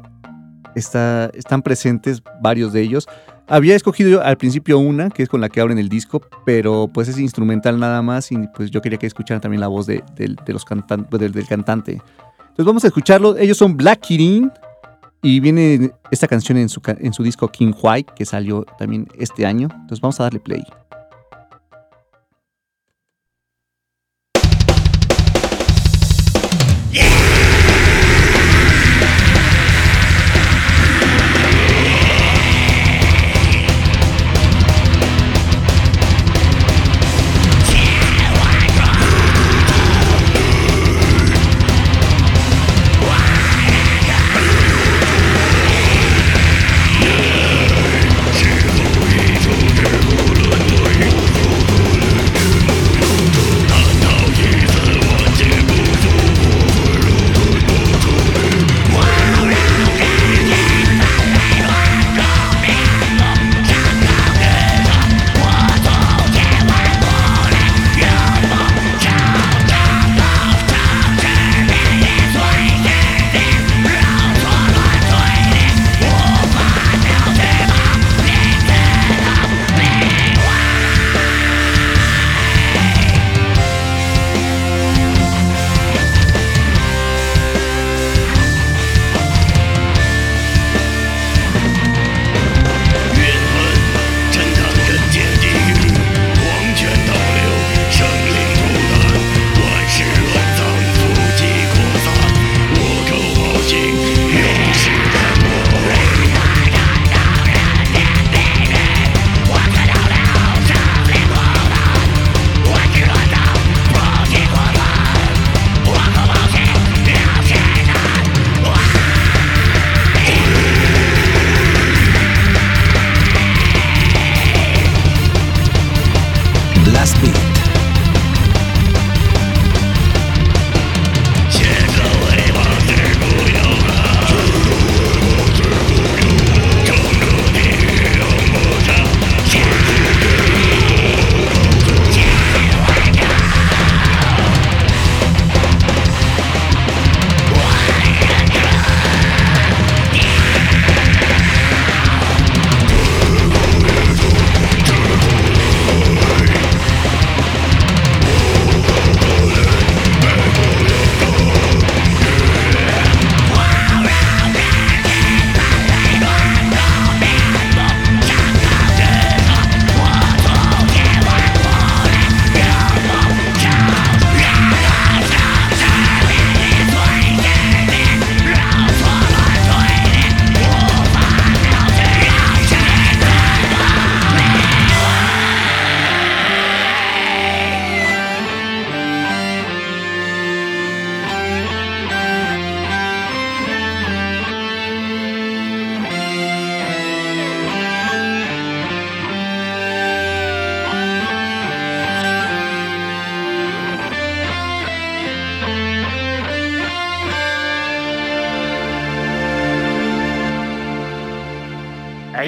[0.76, 3.07] está, están presentes varios de ellos.
[3.51, 6.89] Había escogido yo al principio una, que es con la que abren el disco, pero
[6.93, 10.01] pues es instrumental nada más y pues yo quería que escucharan también la voz de,
[10.47, 12.01] los cantan- del, cantante.
[12.39, 13.35] Entonces vamos a escucharlo.
[13.35, 14.49] Ellos son Black Kirin
[15.21, 19.45] y viene esta canción en su, en su disco King White, que salió también este
[19.45, 19.67] año.
[19.69, 20.63] Entonces vamos a darle play.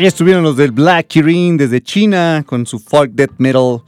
[0.04, 3.84] Ahí estuvieron los del Black Kirin desde China con su folk death metal.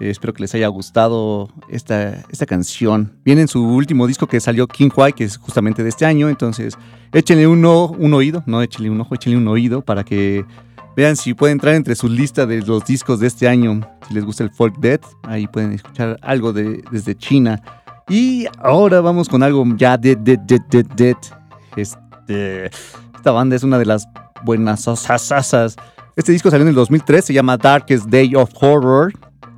[0.00, 3.12] Eh, espero que les haya gustado esta, esta canción.
[3.22, 6.30] Viene en su último disco que salió King White, que es justamente de este año.
[6.30, 6.78] Entonces,
[7.12, 10.42] échenle un, un oído, no échenle un ojo, échenle un oído para que
[10.96, 13.82] vean si puede entrar entre su lista de los discos de este año.
[14.08, 17.60] Si les gusta el folk death, ahí pueden escuchar algo de, desde China.
[18.08, 21.16] Y ahora vamos con algo ya de dead, dead, dead, dead.
[21.76, 22.70] Este,
[23.14, 24.08] esta banda es una de las
[24.44, 25.76] buenas sasasas.
[26.16, 29.12] Este disco salió en el 2003, se llama Darkest Day of Horror.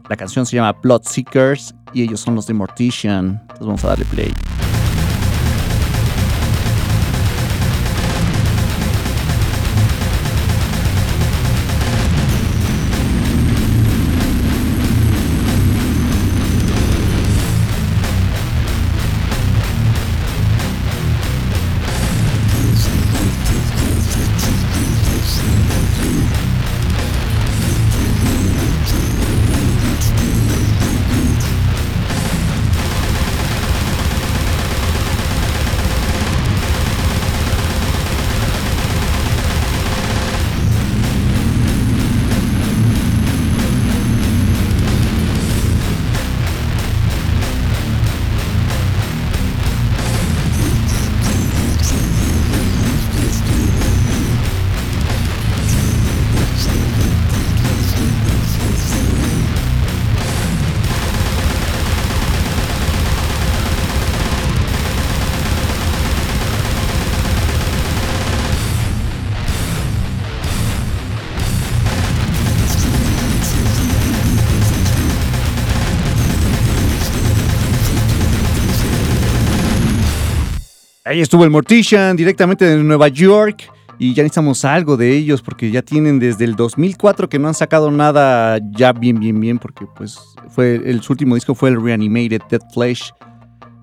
[0.08, 3.38] La canción se llama Blood Seekers y ellos son los de Mortician.
[3.42, 4.32] Entonces vamos a darle play.
[81.20, 83.70] Estuvo el Mortician directamente de Nueva York.
[83.98, 87.54] Y ya necesitamos algo de ellos porque ya tienen desde el 2004 que no han
[87.54, 89.58] sacado nada ya bien, bien, bien.
[89.58, 90.18] Porque pues
[90.48, 93.12] fue el, último disco fue el Reanimated Dead Flesh.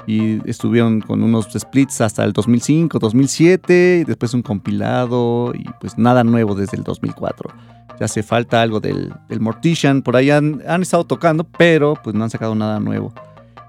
[0.08, 4.00] Y estuvieron con unos splits hasta el 2005, 2007.
[4.02, 5.54] Y después un compilado.
[5.54, 7.52] Y pues nada nuevo desde el 2004.
[8.00, 10.02] Ya hace falta algo del, del Mortician.
[10.02, 13.14] Por ahí han, han estado tocando, pero pues no han sacado nada nuevo.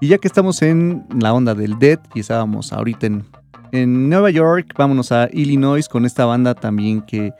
[0.01, 3.25] Y ya que estamos en la onda del Dead y estábamos ahorita en,
[3.71, 7.33] en Nueva York, vámonos a Illinois con esta banda también que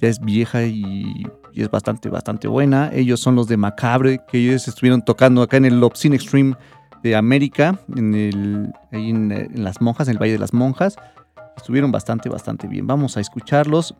[0.00, 2.90] ya es vieja y, es bastante, bastante buena.
[2.92, 6.56] Ellos son los de Macabre, que ellos estuvieron tocando acá en el Obscene Extreme
[7.02, 10.96] de América, en ahí en, Las Monjas, en el Valle de las Monjas.
[11.56, 12.86] Estuvieron bastante, bastante bien.
[12.86, 13.94] Vamos a escucharlos.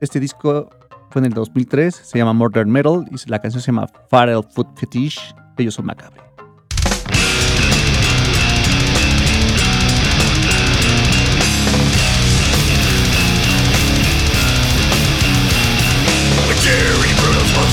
[0.00, 0.68] Este disco
[1.10, 4.78] fue en el 2003, se llama Modern Metal y la canción se llama Feral Foot
[4.78, 5.34] Fetish.
[5.56, 6.29] Ellos son Macabre.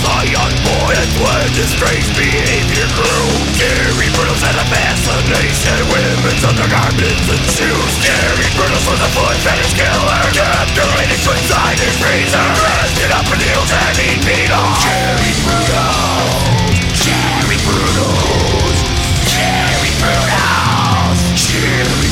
[0.03, 2.87] Zion boy That's why this strange behavior.
[2.97, 7.93] Grew Gary Brittles had a fascination Women's undergarments and shoes.
[8.03, 10.21] Gary Brittles was a foot fetish killer.
[10.35, 17.57] Capturating twins on his freezer Dressed up in heels and mean beetle Jerry Brittles Jerry
[17.65, 18.77] Brittles
[19.25, 22.06] Jerry Brittles Jerry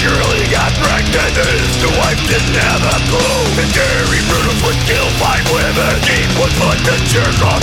[0.00, 5.08] girl, got pregnant and his wife didn't have a clue And Jerry Brunos would kill
[5.20, 7.60] five women, he would put the jerk off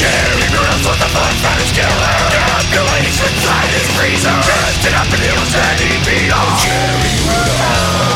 [0.00, 2.12] Jerry Brunos was the first killer.
[2.32, 4.32] Calculating inside his freezer.
[4.48, 8.13] Dressed it up in heels and he beat on Brunos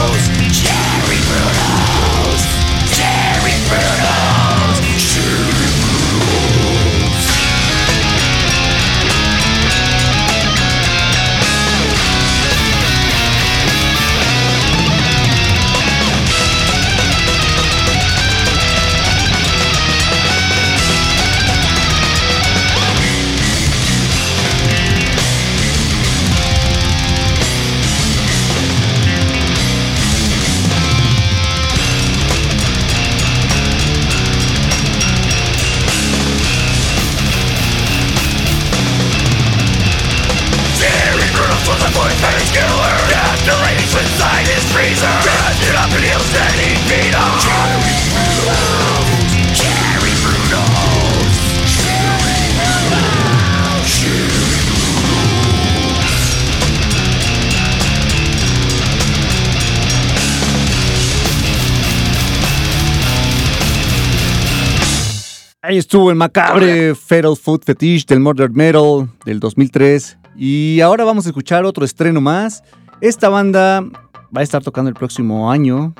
[65.88, 70.18] estuvo el macabre Feral Food Fetish del Murder Metal del 2003.
[70.36, 72.62] Y ahora vamos a escuchar otro estreno más.
[73.00, 75.94] Esta banda va a estar tocando el próximo año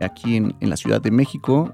[0.00, 1.72] aquí en, en la Ciudad de México.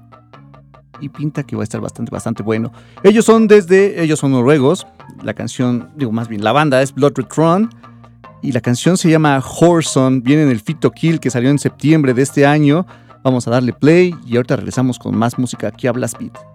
[1.01, 2.71] Y pinta que va a estar bastante, bastante bueno.
[3.03, 4.87] Ellos son desde, ellos son noruegos.
[5.21, 7.69] La canción, digo más bien, la banda es Blood Red Throne.
[8.41, 10.23] Y la canción se llama Horson.
[10.23, 12.87] Viene en el Fito Kill que salió en septiembre de este año.
[13.23, 16.50] Vamos a darle play y ahorita regresamos con más música aquí a Blast Beat.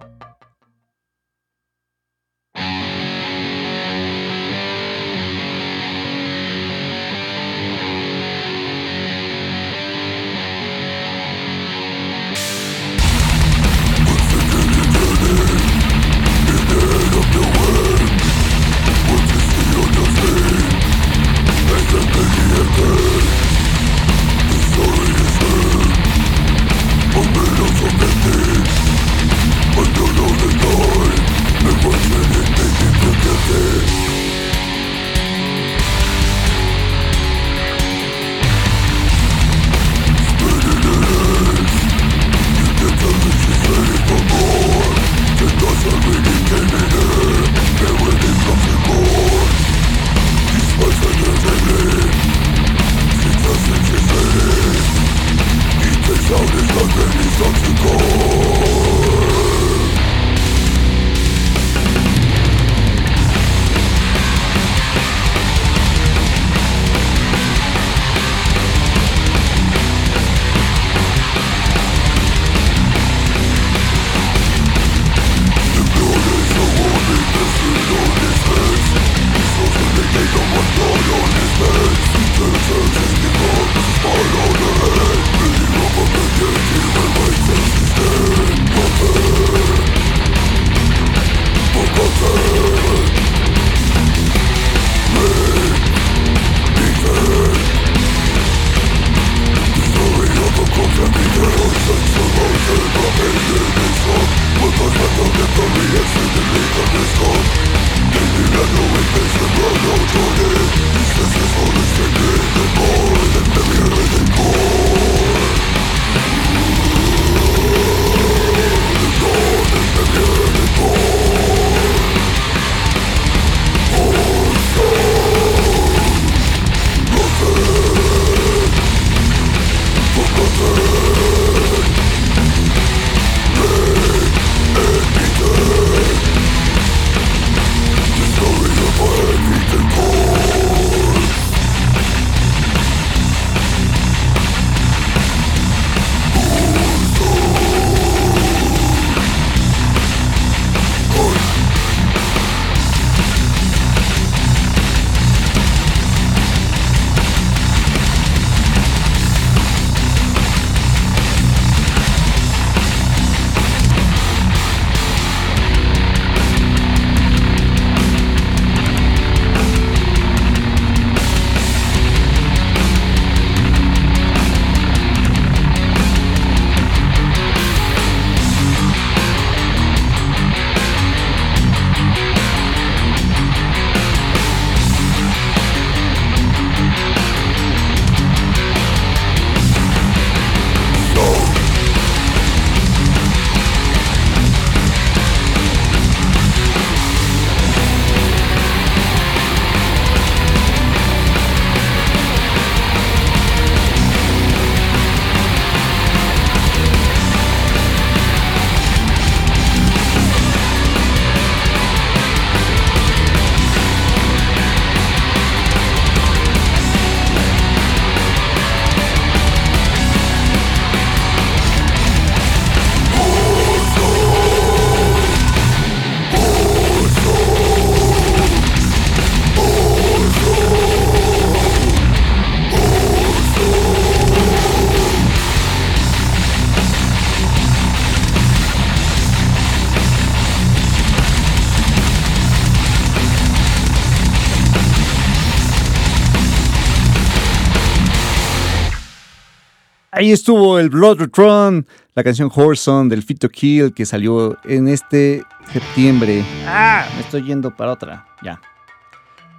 [250.47, 255.43] Estuvo el Blood Retron, la canción Horson del Fit to Kill que salió en este
[255.73, 256.41] septiembre.
[256.65, 258.25] Ah, me estoy yendo para otra.
[258.41, 258.61] Ya.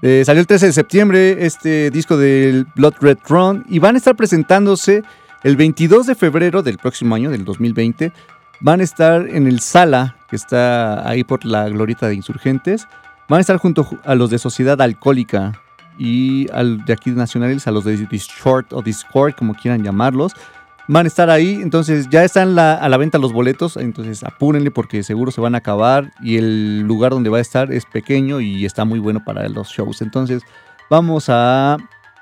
[0.01, 3.99] Eh, salió el 13 de septiembre este disco del Blood Red Throne y van a
[3.99, 5.03] estar presentándose
[5.43, 8.11] el 22 de febrero del próximo año, del 2020,
[8.61, 12.89] van a estar en el Sala, que está ahí por la glorieta de insurgentes.
[13.29, 15.53] Van a estar junto ju- a los de Sociedad Alcohólica
[15.99, 20.33] y al de aquí nacionales, a los de Discord o Discord, como quieran llamarlos.
[20.91, 25.03] Van a estar ahí, entonces ya están a la venta los boletos, entonces apúrenle porque
[25.03, 28.65] seguro se van a acabar y el lugar donde va a estar es pequeño y
[28.65, 30.01] está muy bueno para los shows.
[30.01, 30.43] Entonces
[30.89, 31.77] vamos a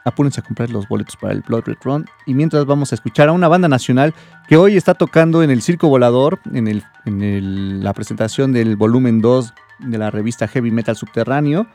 [0.05, 3.28] apúrense a comprar los boletos para el Blood Red Run y mientras vamos a escuchar
[3.28, 4.14] a una banda nacional
[4.48, 9.52] que hoy está tocando en el Circo Volador, en el- la presentación del volumen 2
[9.78, 11.66] de la revista Heavy Metal Subterráneo.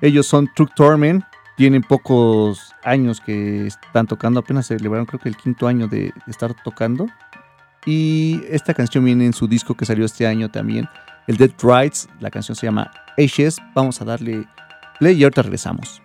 [0.00, 1.24] Ellos son Truck Torment,
[1.56, 6.54] tienen pocos años que están tocando, apenas celebraron creo que el quinto año de estar
[6.62, 7.06] tocando.
[7.84, 10.88] Y esta canción viene en su disco que salió este año también,
[11.26, 13.58] el Dead Rights, la canción se llama Ashes.
[13.74, 14.46] Vamos a darle
[14.98, 16.01] play y ahorita regresamos.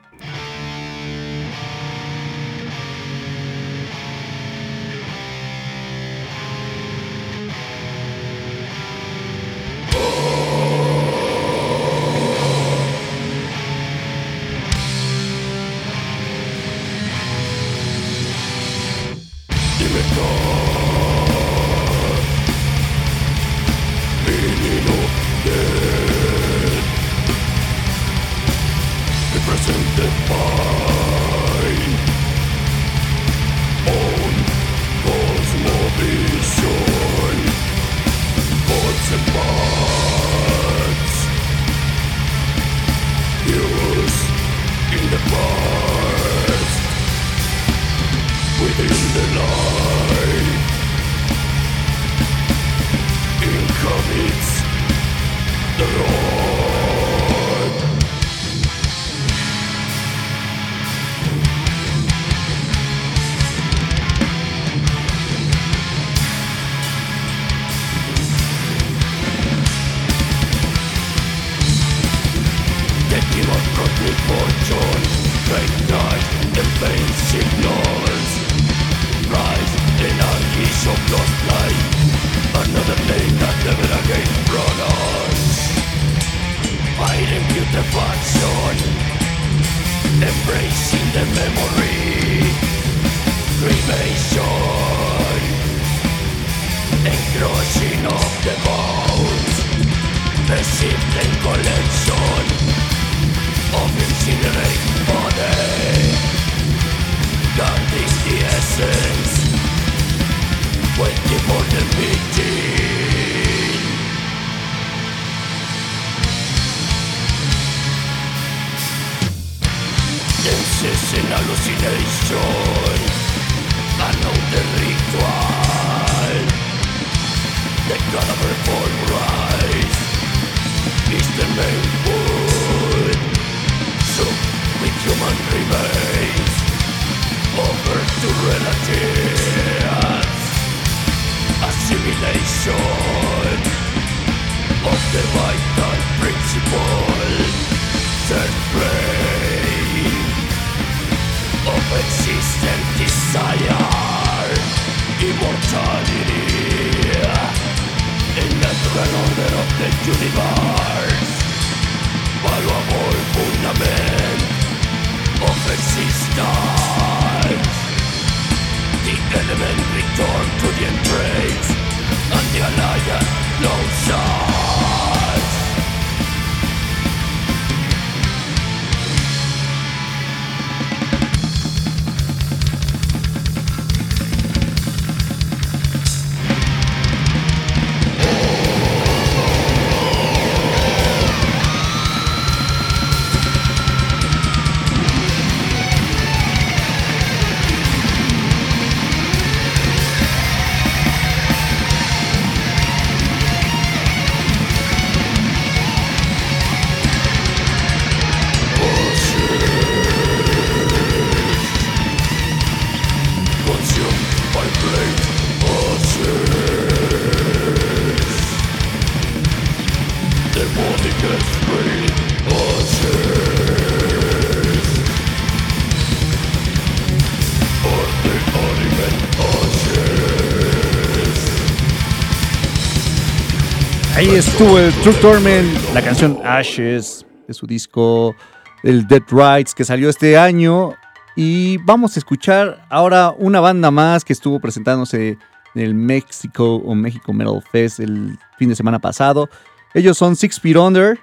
[234.17, 238.35] Ahí estuvo el True Torment, la canción Ashes de su disco
[238.81, 240.95] el Dead Rights que salió este año
[241.35, 245.37] y vamos a escuchar ahora una banda más que estuvo presentándose
[245.75, 249.51] en el México o México Metal Fest el fin de semana pasado.
[249.93, 251.19] Ellos son Six Feet Under.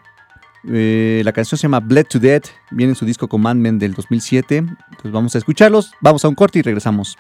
[0.69, 2.47] eh, la canción se llama Bled to Death.
[2.71, 4.59] Viene en su disco Commandment del 2007.
[4.59, 5.91] Entonces vamos a escucharlos.
[6.01, 7.19] Vamos a un corte y regresamos.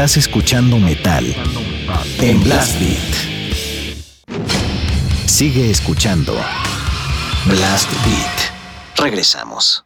[0.00, 1.26] Estás escuchando metal
[2.20, 3.14] en Blast Beat.
[5.26, 6.32] Sigue escuchando
[7.44, 8.96] Blast Beat.
[8.96, 9.84] Regresamos.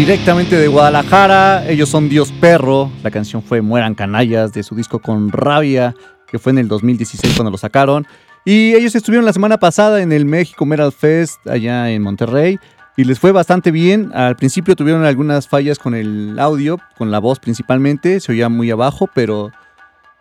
[0.00, 2.90] Directamente de Guadalajara, ellos son Dios Perro.
[3.02, 5.94] La canción fue Mueran Canallas de su disco Con Rabia,
[6.26, 8.06] que fue en el 2016 cuando lo sacaron.
[8.46, 12.58] Y ellos estuvieron la semana pasada en el México Metal Fest allá en Monterrey
[12.96, 14.10] y les fue bastante bien.
[14.14, 18.70] Al principio tuvieron algunas fallas con el audio, con la voz principalmente, se oía muy
[18.70, 19.50] abajo, pero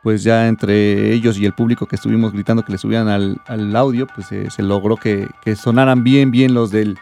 [0.03, 4.07] pues ya entre ellos y el público que estuvimos gritando que le subían al, audio,
[4.13, 6.97] pues eh, se logró que, que sonaran bien, bien los del,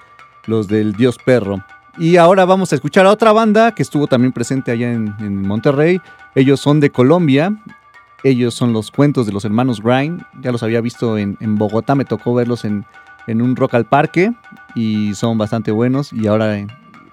[0.46, 1.64] los del Dios Perro.
[1.98, 6.00] Y ahora vamos a escuchar a otra banda que estuvo también presente allá en, Monterrey.
[6.36, 7.56] Ellos son de Colombia.
[8.24, 10.22] Ellos son los cuentos de los hermanos Grind.
[10.42, 12.86] Ya los había visto en, Bogotá, me tocó verlos en,
[13.26, 14.32] en un Rock al Parque
[14.76, 16.14] y son bastante buenos.
[16.14, 16.68] Y ahora eh,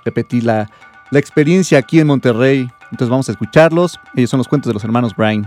[0.05, 0.71] repetí la,
[1.11, 2.69] la experiencia aquí en Monterrey.
[2.91, 3.99] Entonces vamos a escucharlos.
[4.15, 5.47] Ellos son los cuentos de los hermanos Grind.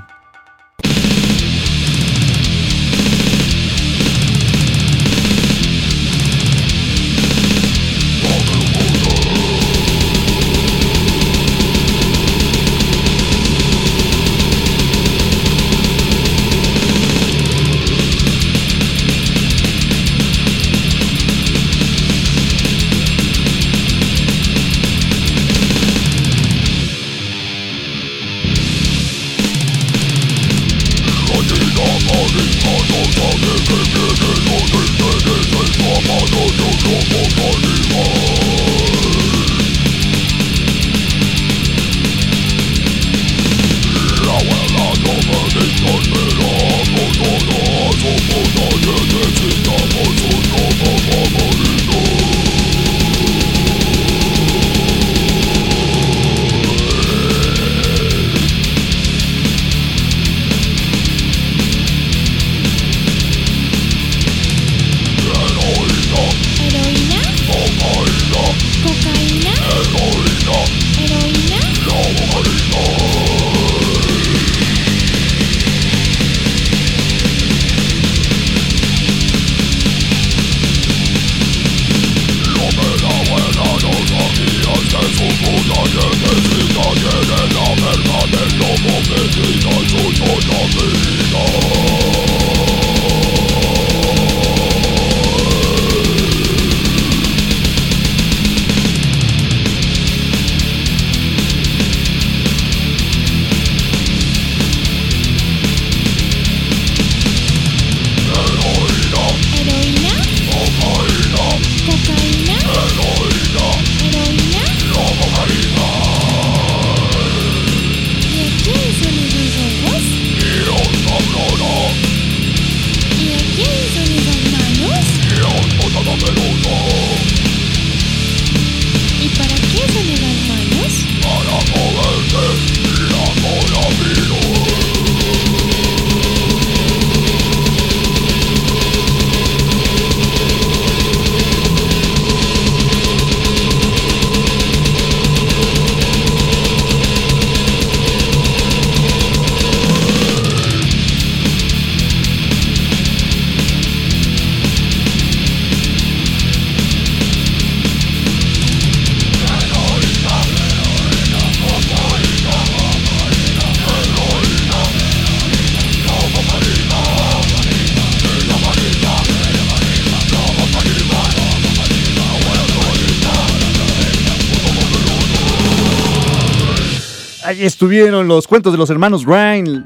[177.87, 179.85] Estuvieron los cuentos de los hermanos Grind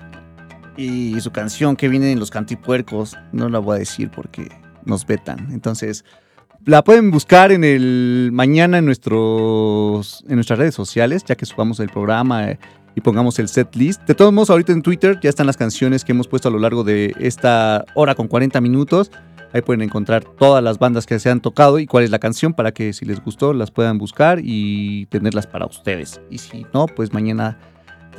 [0.75, 3.15] y su canción que viene en los cantipuercos.
[3.31, 4.49] No la voy a decir porque
[4.85, 5.49] nos vetan.
[5.51, 6.03] Entonces,
[6.65, 11.79] la pueden buscar en el mañana en nuestros en nuestras redes sociales, ya que subamos
[11.79, 12.59] el programa eh,
[12.95, 14.01] y pongamos el set list.
[14.07, 16.57] De todos modos, ahorita en Twitter ya están las canciones que hemos puesto a lo
[16.57, 19.11] largo de esta hora con 40 minutos.
[19.53, 22.55] Ahí pueden encontrar todas las bandas que se han tocado y cuál es la canción
[22.55, 26.19] para que si les gustó las puedan buscar y tenerlas para ustedes.
[26.31, 27.59] Y si no, pues mañana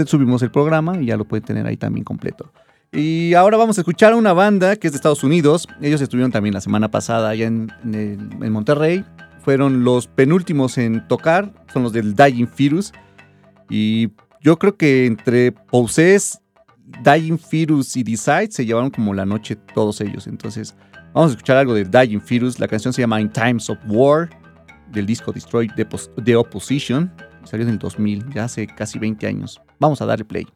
[0.06, 2.52] subimos el programa y ya lo pueden tener ahí también completo.
[2.93, 5.66] Y ahora vamos a escuchar a una banda que es de Estados Unidos.
[5.81, 9.05] Ellos estuvieron también la semana pasada allá en, el- Monterrey.
[9.43, 11.52] Fueron los penúltimos en tocar.
[11.73, 12.93] Son los del Dying Fetus.
[13.70, 14.10] Y
[14.43, 16.40] yo creo que entre Possess,
[17.02, 20.27] Dying Fetus y Decide se llevaron como la noche todos ellos.
[20.27, 20.74] Entonces
[21.14, 22.60] vamos a escuchar algo de Dying Fetus.
[22.60, 24.28] La canción se llama In Times of War.
[24.90, 25.69] Del disco Destroy
[26.23, 27.10] the Opposition.
[27.44, 29.60] Salió en el 2000, ya hace casi 20 años.
[29.82, 30.46] Vamos a darle play.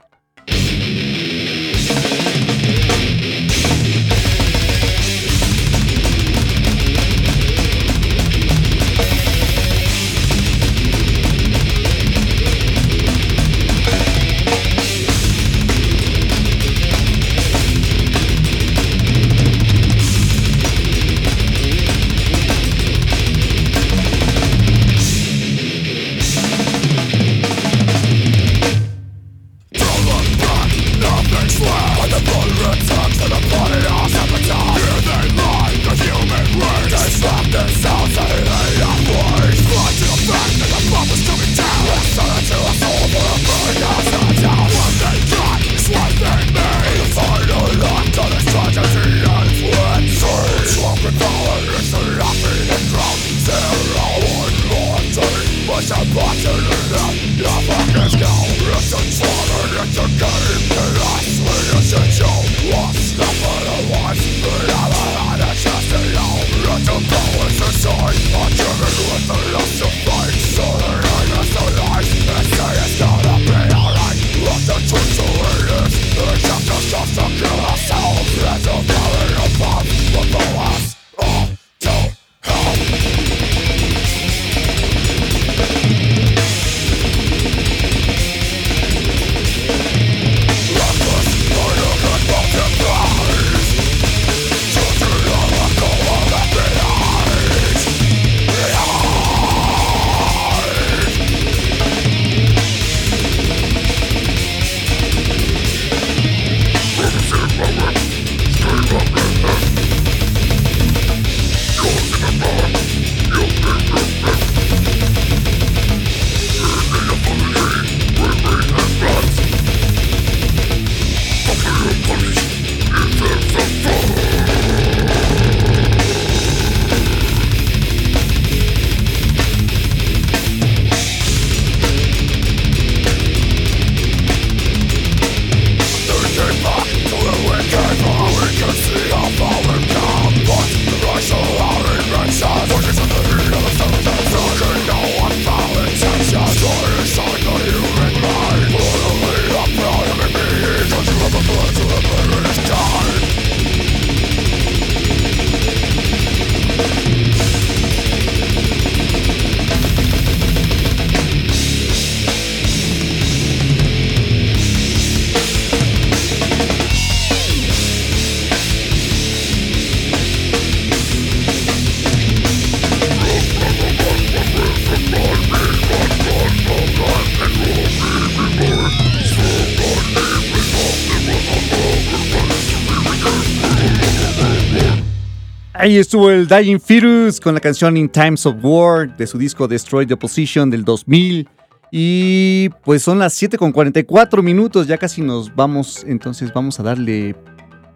[185.98, 190.06] Estuvo el Dying Fetus con la canción In Times of War de su disco Destroy
[190.06, 191.48] the Position del 2000.
[191.90, 196.82] Y pues son las 7 con 44 minutos, ya casi nos vamos, entonces vamos a
[196.82, 197.34] darle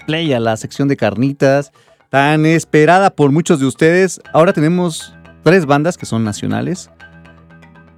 [0.07, 1.73] play a la sección de carnitas,
[2.09, 4.21] tan esperada por muchos de ustedes.
[4.33, 6.91] Ahora tenemos tres bandas que son nacionales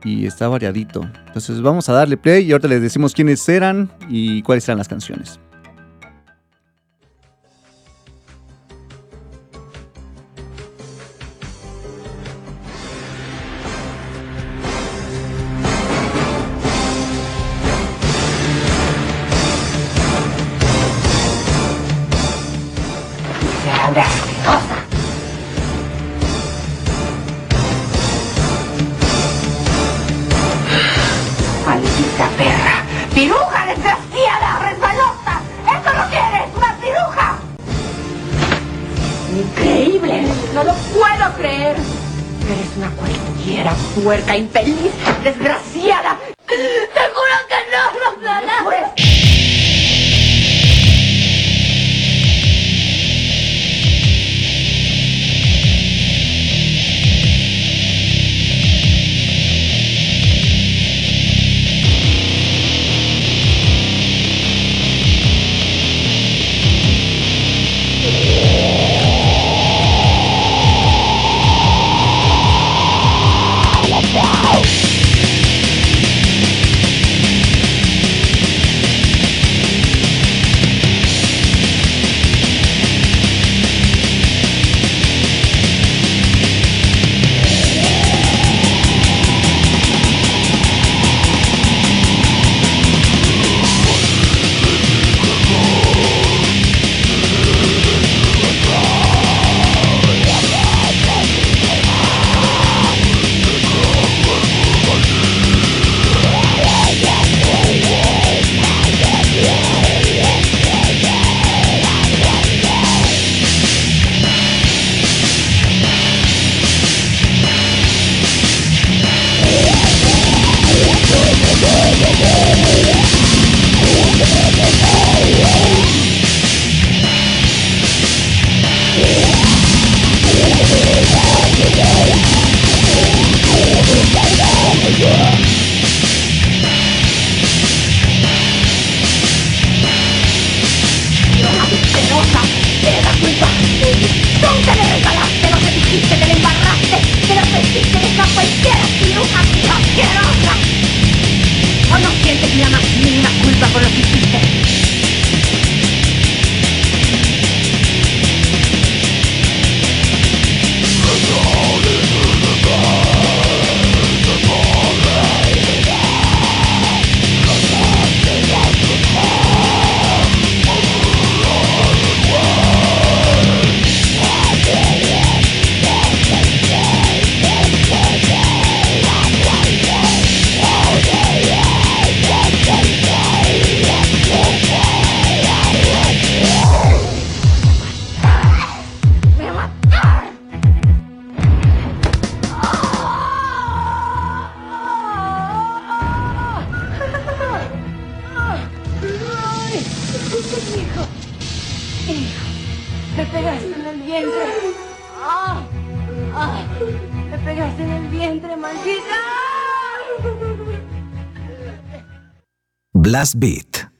[0.02, 1.08] y está variadito.
[1.28, 4.88] Entonces vamos a darle play y ahorita les decimos quiénes eran y cuáles eran las
[4.88, 5.38] canciones.
[40.54, 41.76] No lo puedo creer.
[41.76, 44.92] Eres una cualquiera puerca, infeliz,
[45.24, 46.18] desgraciada.
[46.46, 46.54] Te
[47.14, 49.41] juro que no, Rosana.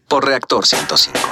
[0.09, 1.32] Por Reactor 105.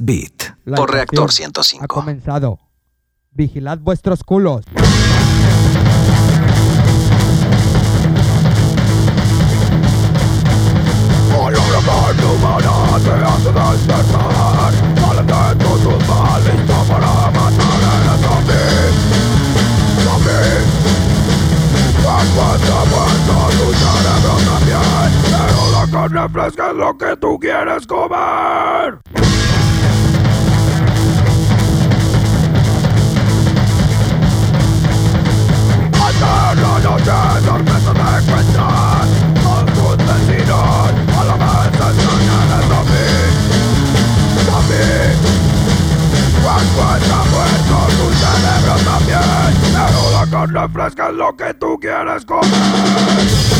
[0.00, 1.84] Beat La por Reactor estación 105.
[1.84, 2.58] Ha comenzado.
[3.32, 4.64] Vigilad vuestros culos.
[26.08, 28.59] Refresca lo que tú quieres comer.
[50.52, 53.59] Pero la carne fresca es lo que tú quieres comer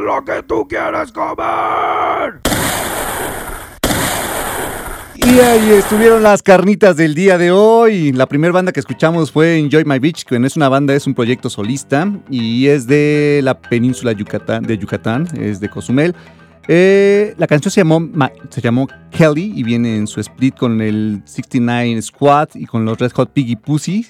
[0.00, 2.40] lo que tú quieres comer
[5.16, 8.12] Y ahí estuvieron las carnitas del día de hoy.
[8.12, 11.06] La primera banda que escuchamos fue Enjoy My Beach, que no es una banda, es
[11.06, 16.14] un proyecto solista y es de la península de Yucatán, es de Cozumel.
[16.66, 18.08] Eh, la canción se llamó,
[18.48, 22.98] se llamó Kelly y viene en su split con el 69 Squad y con los
[22.98, 24.06] Red Hot Piggy Pussy.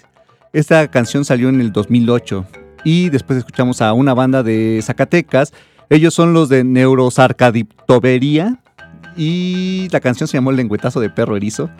[0.52, 2.47] Esta canción salió en el 2008
[2.85, 5.52] y después escuchamos a una banda de Zacatecas.
[5.90, 8.61] Ellos son los de Neurosarcadiptobería
[9.16, 11.70] y la canción se llamó El lengüetazo de perro erizo.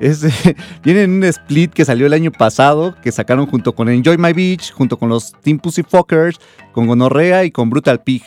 [0.00, 0.24] Es,
[0.84, 4.98] un split que salió el año pasado, que sacaron junto con Enjoy My Beach, junto
[4.98, 6.38] con los Team Pussyfuckers,
[6.72, 8.22] con Gonorrea y con Brutal Pig.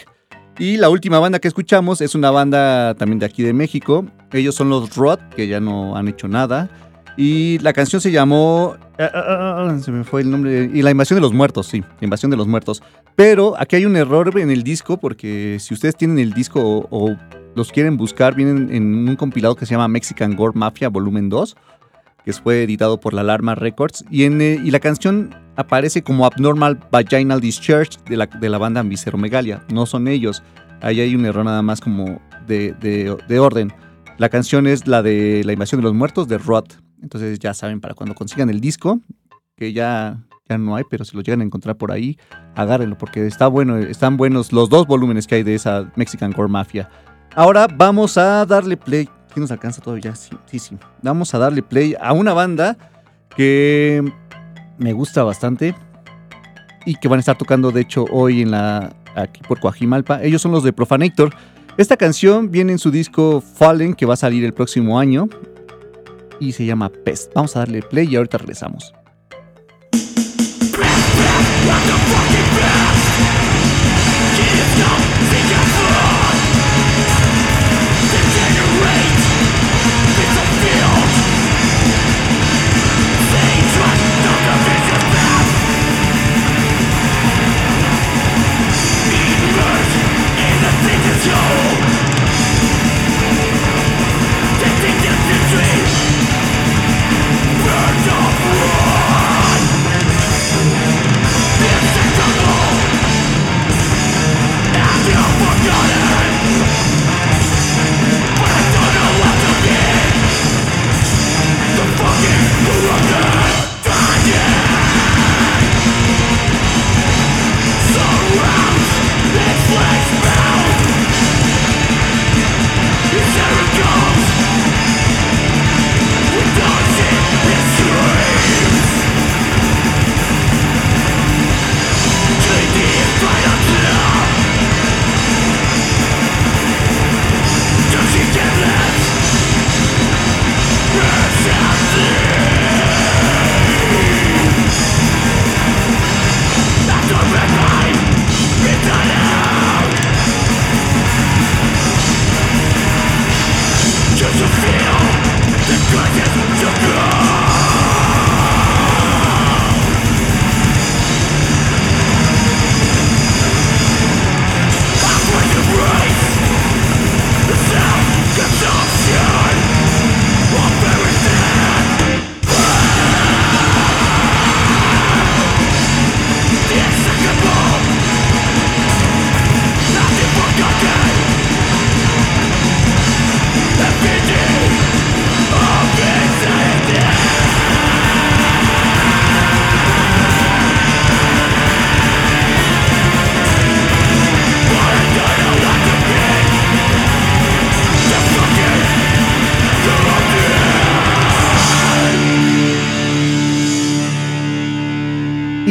[0.59, 4.05] Y la última banda que escuchamos es una banda también de aquí de México.
[4.31, 6.69] Ellos son los Rod, que ya no han hecho nada.
[7.17, 8.75] Y la canción se llamó.
[8.99, 10.69] ah, ah, ah, se me fue el nombre.
[10.71, 11.83] Y la invasión de los muertos, sí.
[11.99, 12.83] Invasión de los muertos.
[13.15, 17.15] Pero aquí hay un error en el disco, porque si ustedes tienen el disco o,
[17.55, 21.57] los quieren buscar, vienen en un compilado que se llama Mexican Gore Mafia Volumen 2,
[22.23, 24.05] que fue editado por la Alarma Records.
[24.11, 28.59] Y, en, eh, y la canción aparece como Abnormal Vaginal Discharge de la, de la
[28.59, 29.63] banda Visceromegalia.
[29.73, 30.43] No son ellos.
[30.81, 33.73] Ahí hay un error nada más como de, de- de orden.
[34.19, 36.79] La canción es la de La invasión de los muertos de Rot.
[37.01, 38.99] Entonces ya saben, para cuando consigan el disco,
[39.55, 42.17] que ya, ya no hay, pero si lo llegan a encontrar por ahí,
[42.55, 46.49] agárrenlo, porque está bueno, están buenos los dos volúmenes que hay de esa Mexican Core
[46.49, 46.89] Mafia.
[47.35, 49.07] Ahora vamos a darle play.
[49.33, 50.15] ¿Quién nos alcanza todavía?
[50.15, 50.77] Sí, sí, sí.
[51.01, 52.77] Vamos a darle play a una banda
[53.35, 54.03] que
[54.77, 55.75] me gusta bastante
[56.85, 60.23] y que van a estar tocando, de hecho, hoy en la aquí por Coajimalpa.
[60.23, 61.33] Ellos son los de Profanator.
[61.77, 65.27] Esta canción viene en su disco Fallen, que va a salir el próximo año.
[66.39, 67.33] Y se llama Pest.
[67.33, 68.93] Vamos a darle play y ahorita regresamos.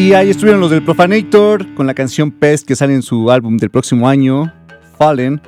[0.06, 3.56] Y ahí estuvieron los del Profanator con la canción Pest que sale en su álbum
[3.56, 4.52] del próximo año,
[4.96, 5.40] Fallen.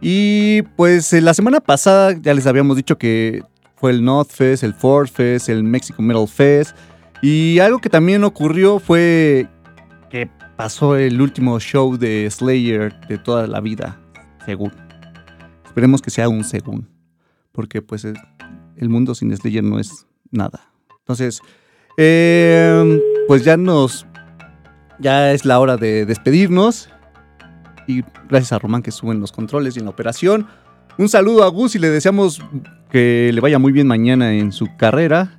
[0.00, 3.44] Y pues eh, la semana pasada ya les habíamos dicho que
[3.76, 6.76] fue el North Fest, el Ford Fest, el Mexico Metal Fest.
[7.22, 9.46] Y algo que también ocurrió fue
[10.10, 14.00] que pasó el último show de Slayer de toda la vida,
[14.44, 14.72] según.
[15.64, 16.88] Esperemos que sea un según,
[17.52, 18.18] porque pues el-
[18.76, 20.72] el mundo sin Slayer no es nada.
[20.98, 21.40] Entonces,
[21.96, 24.06] eh, pues ya nos.
[24.98, 26.88] Ya es la hora de despedirnos.
[27.86, 30.46] Y gracias a Román que suben los controles y en la operación.
[30.98, 32.42] Un saludo a Gus y le deseamos
[32.90, 35.36] que le vaya muy bien mañana en su carrera.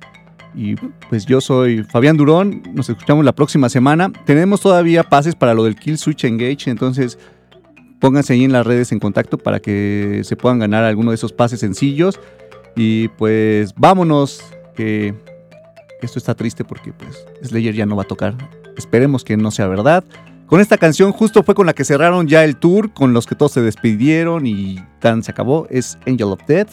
[0.54, 0.76] Y
[1.08, 2.62] pues yo soy Fabián Durón.
[2.74, 4.12] Nos escuchamos la próxima semana.
[4.26, 6.70] Tenemos todavía pases para lo del Kill Switch Engage.
[6.70, 7.18] Entonces
[8.00, 11.32] pónganse ahí en las redes en contacto para que se puedan ganar alguno de esos
[11.32, 12.20] pases sencillos.
[12.76, 14.42] Y pues vámonos.
[14.76, 15.14] Que
[16.04, 18.34] esto está triste porque pues Slayer ya no va a tocar.
[18.76, 20.04] Esperemos que no sea verdad.
[20.46, 23.34] Con esta canción justo fue con la que cerraron ya el tour, con los que
[23.34, 25.66] todos se despidieron y tan se acabó.
[25.70, 26.70] Es Angel of Death.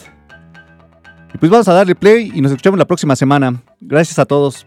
[1.34, 3.62] Y pues vamos a darle play y nos escuchamos la próxima semana.
[3.80, 4.66] Gracias a todos.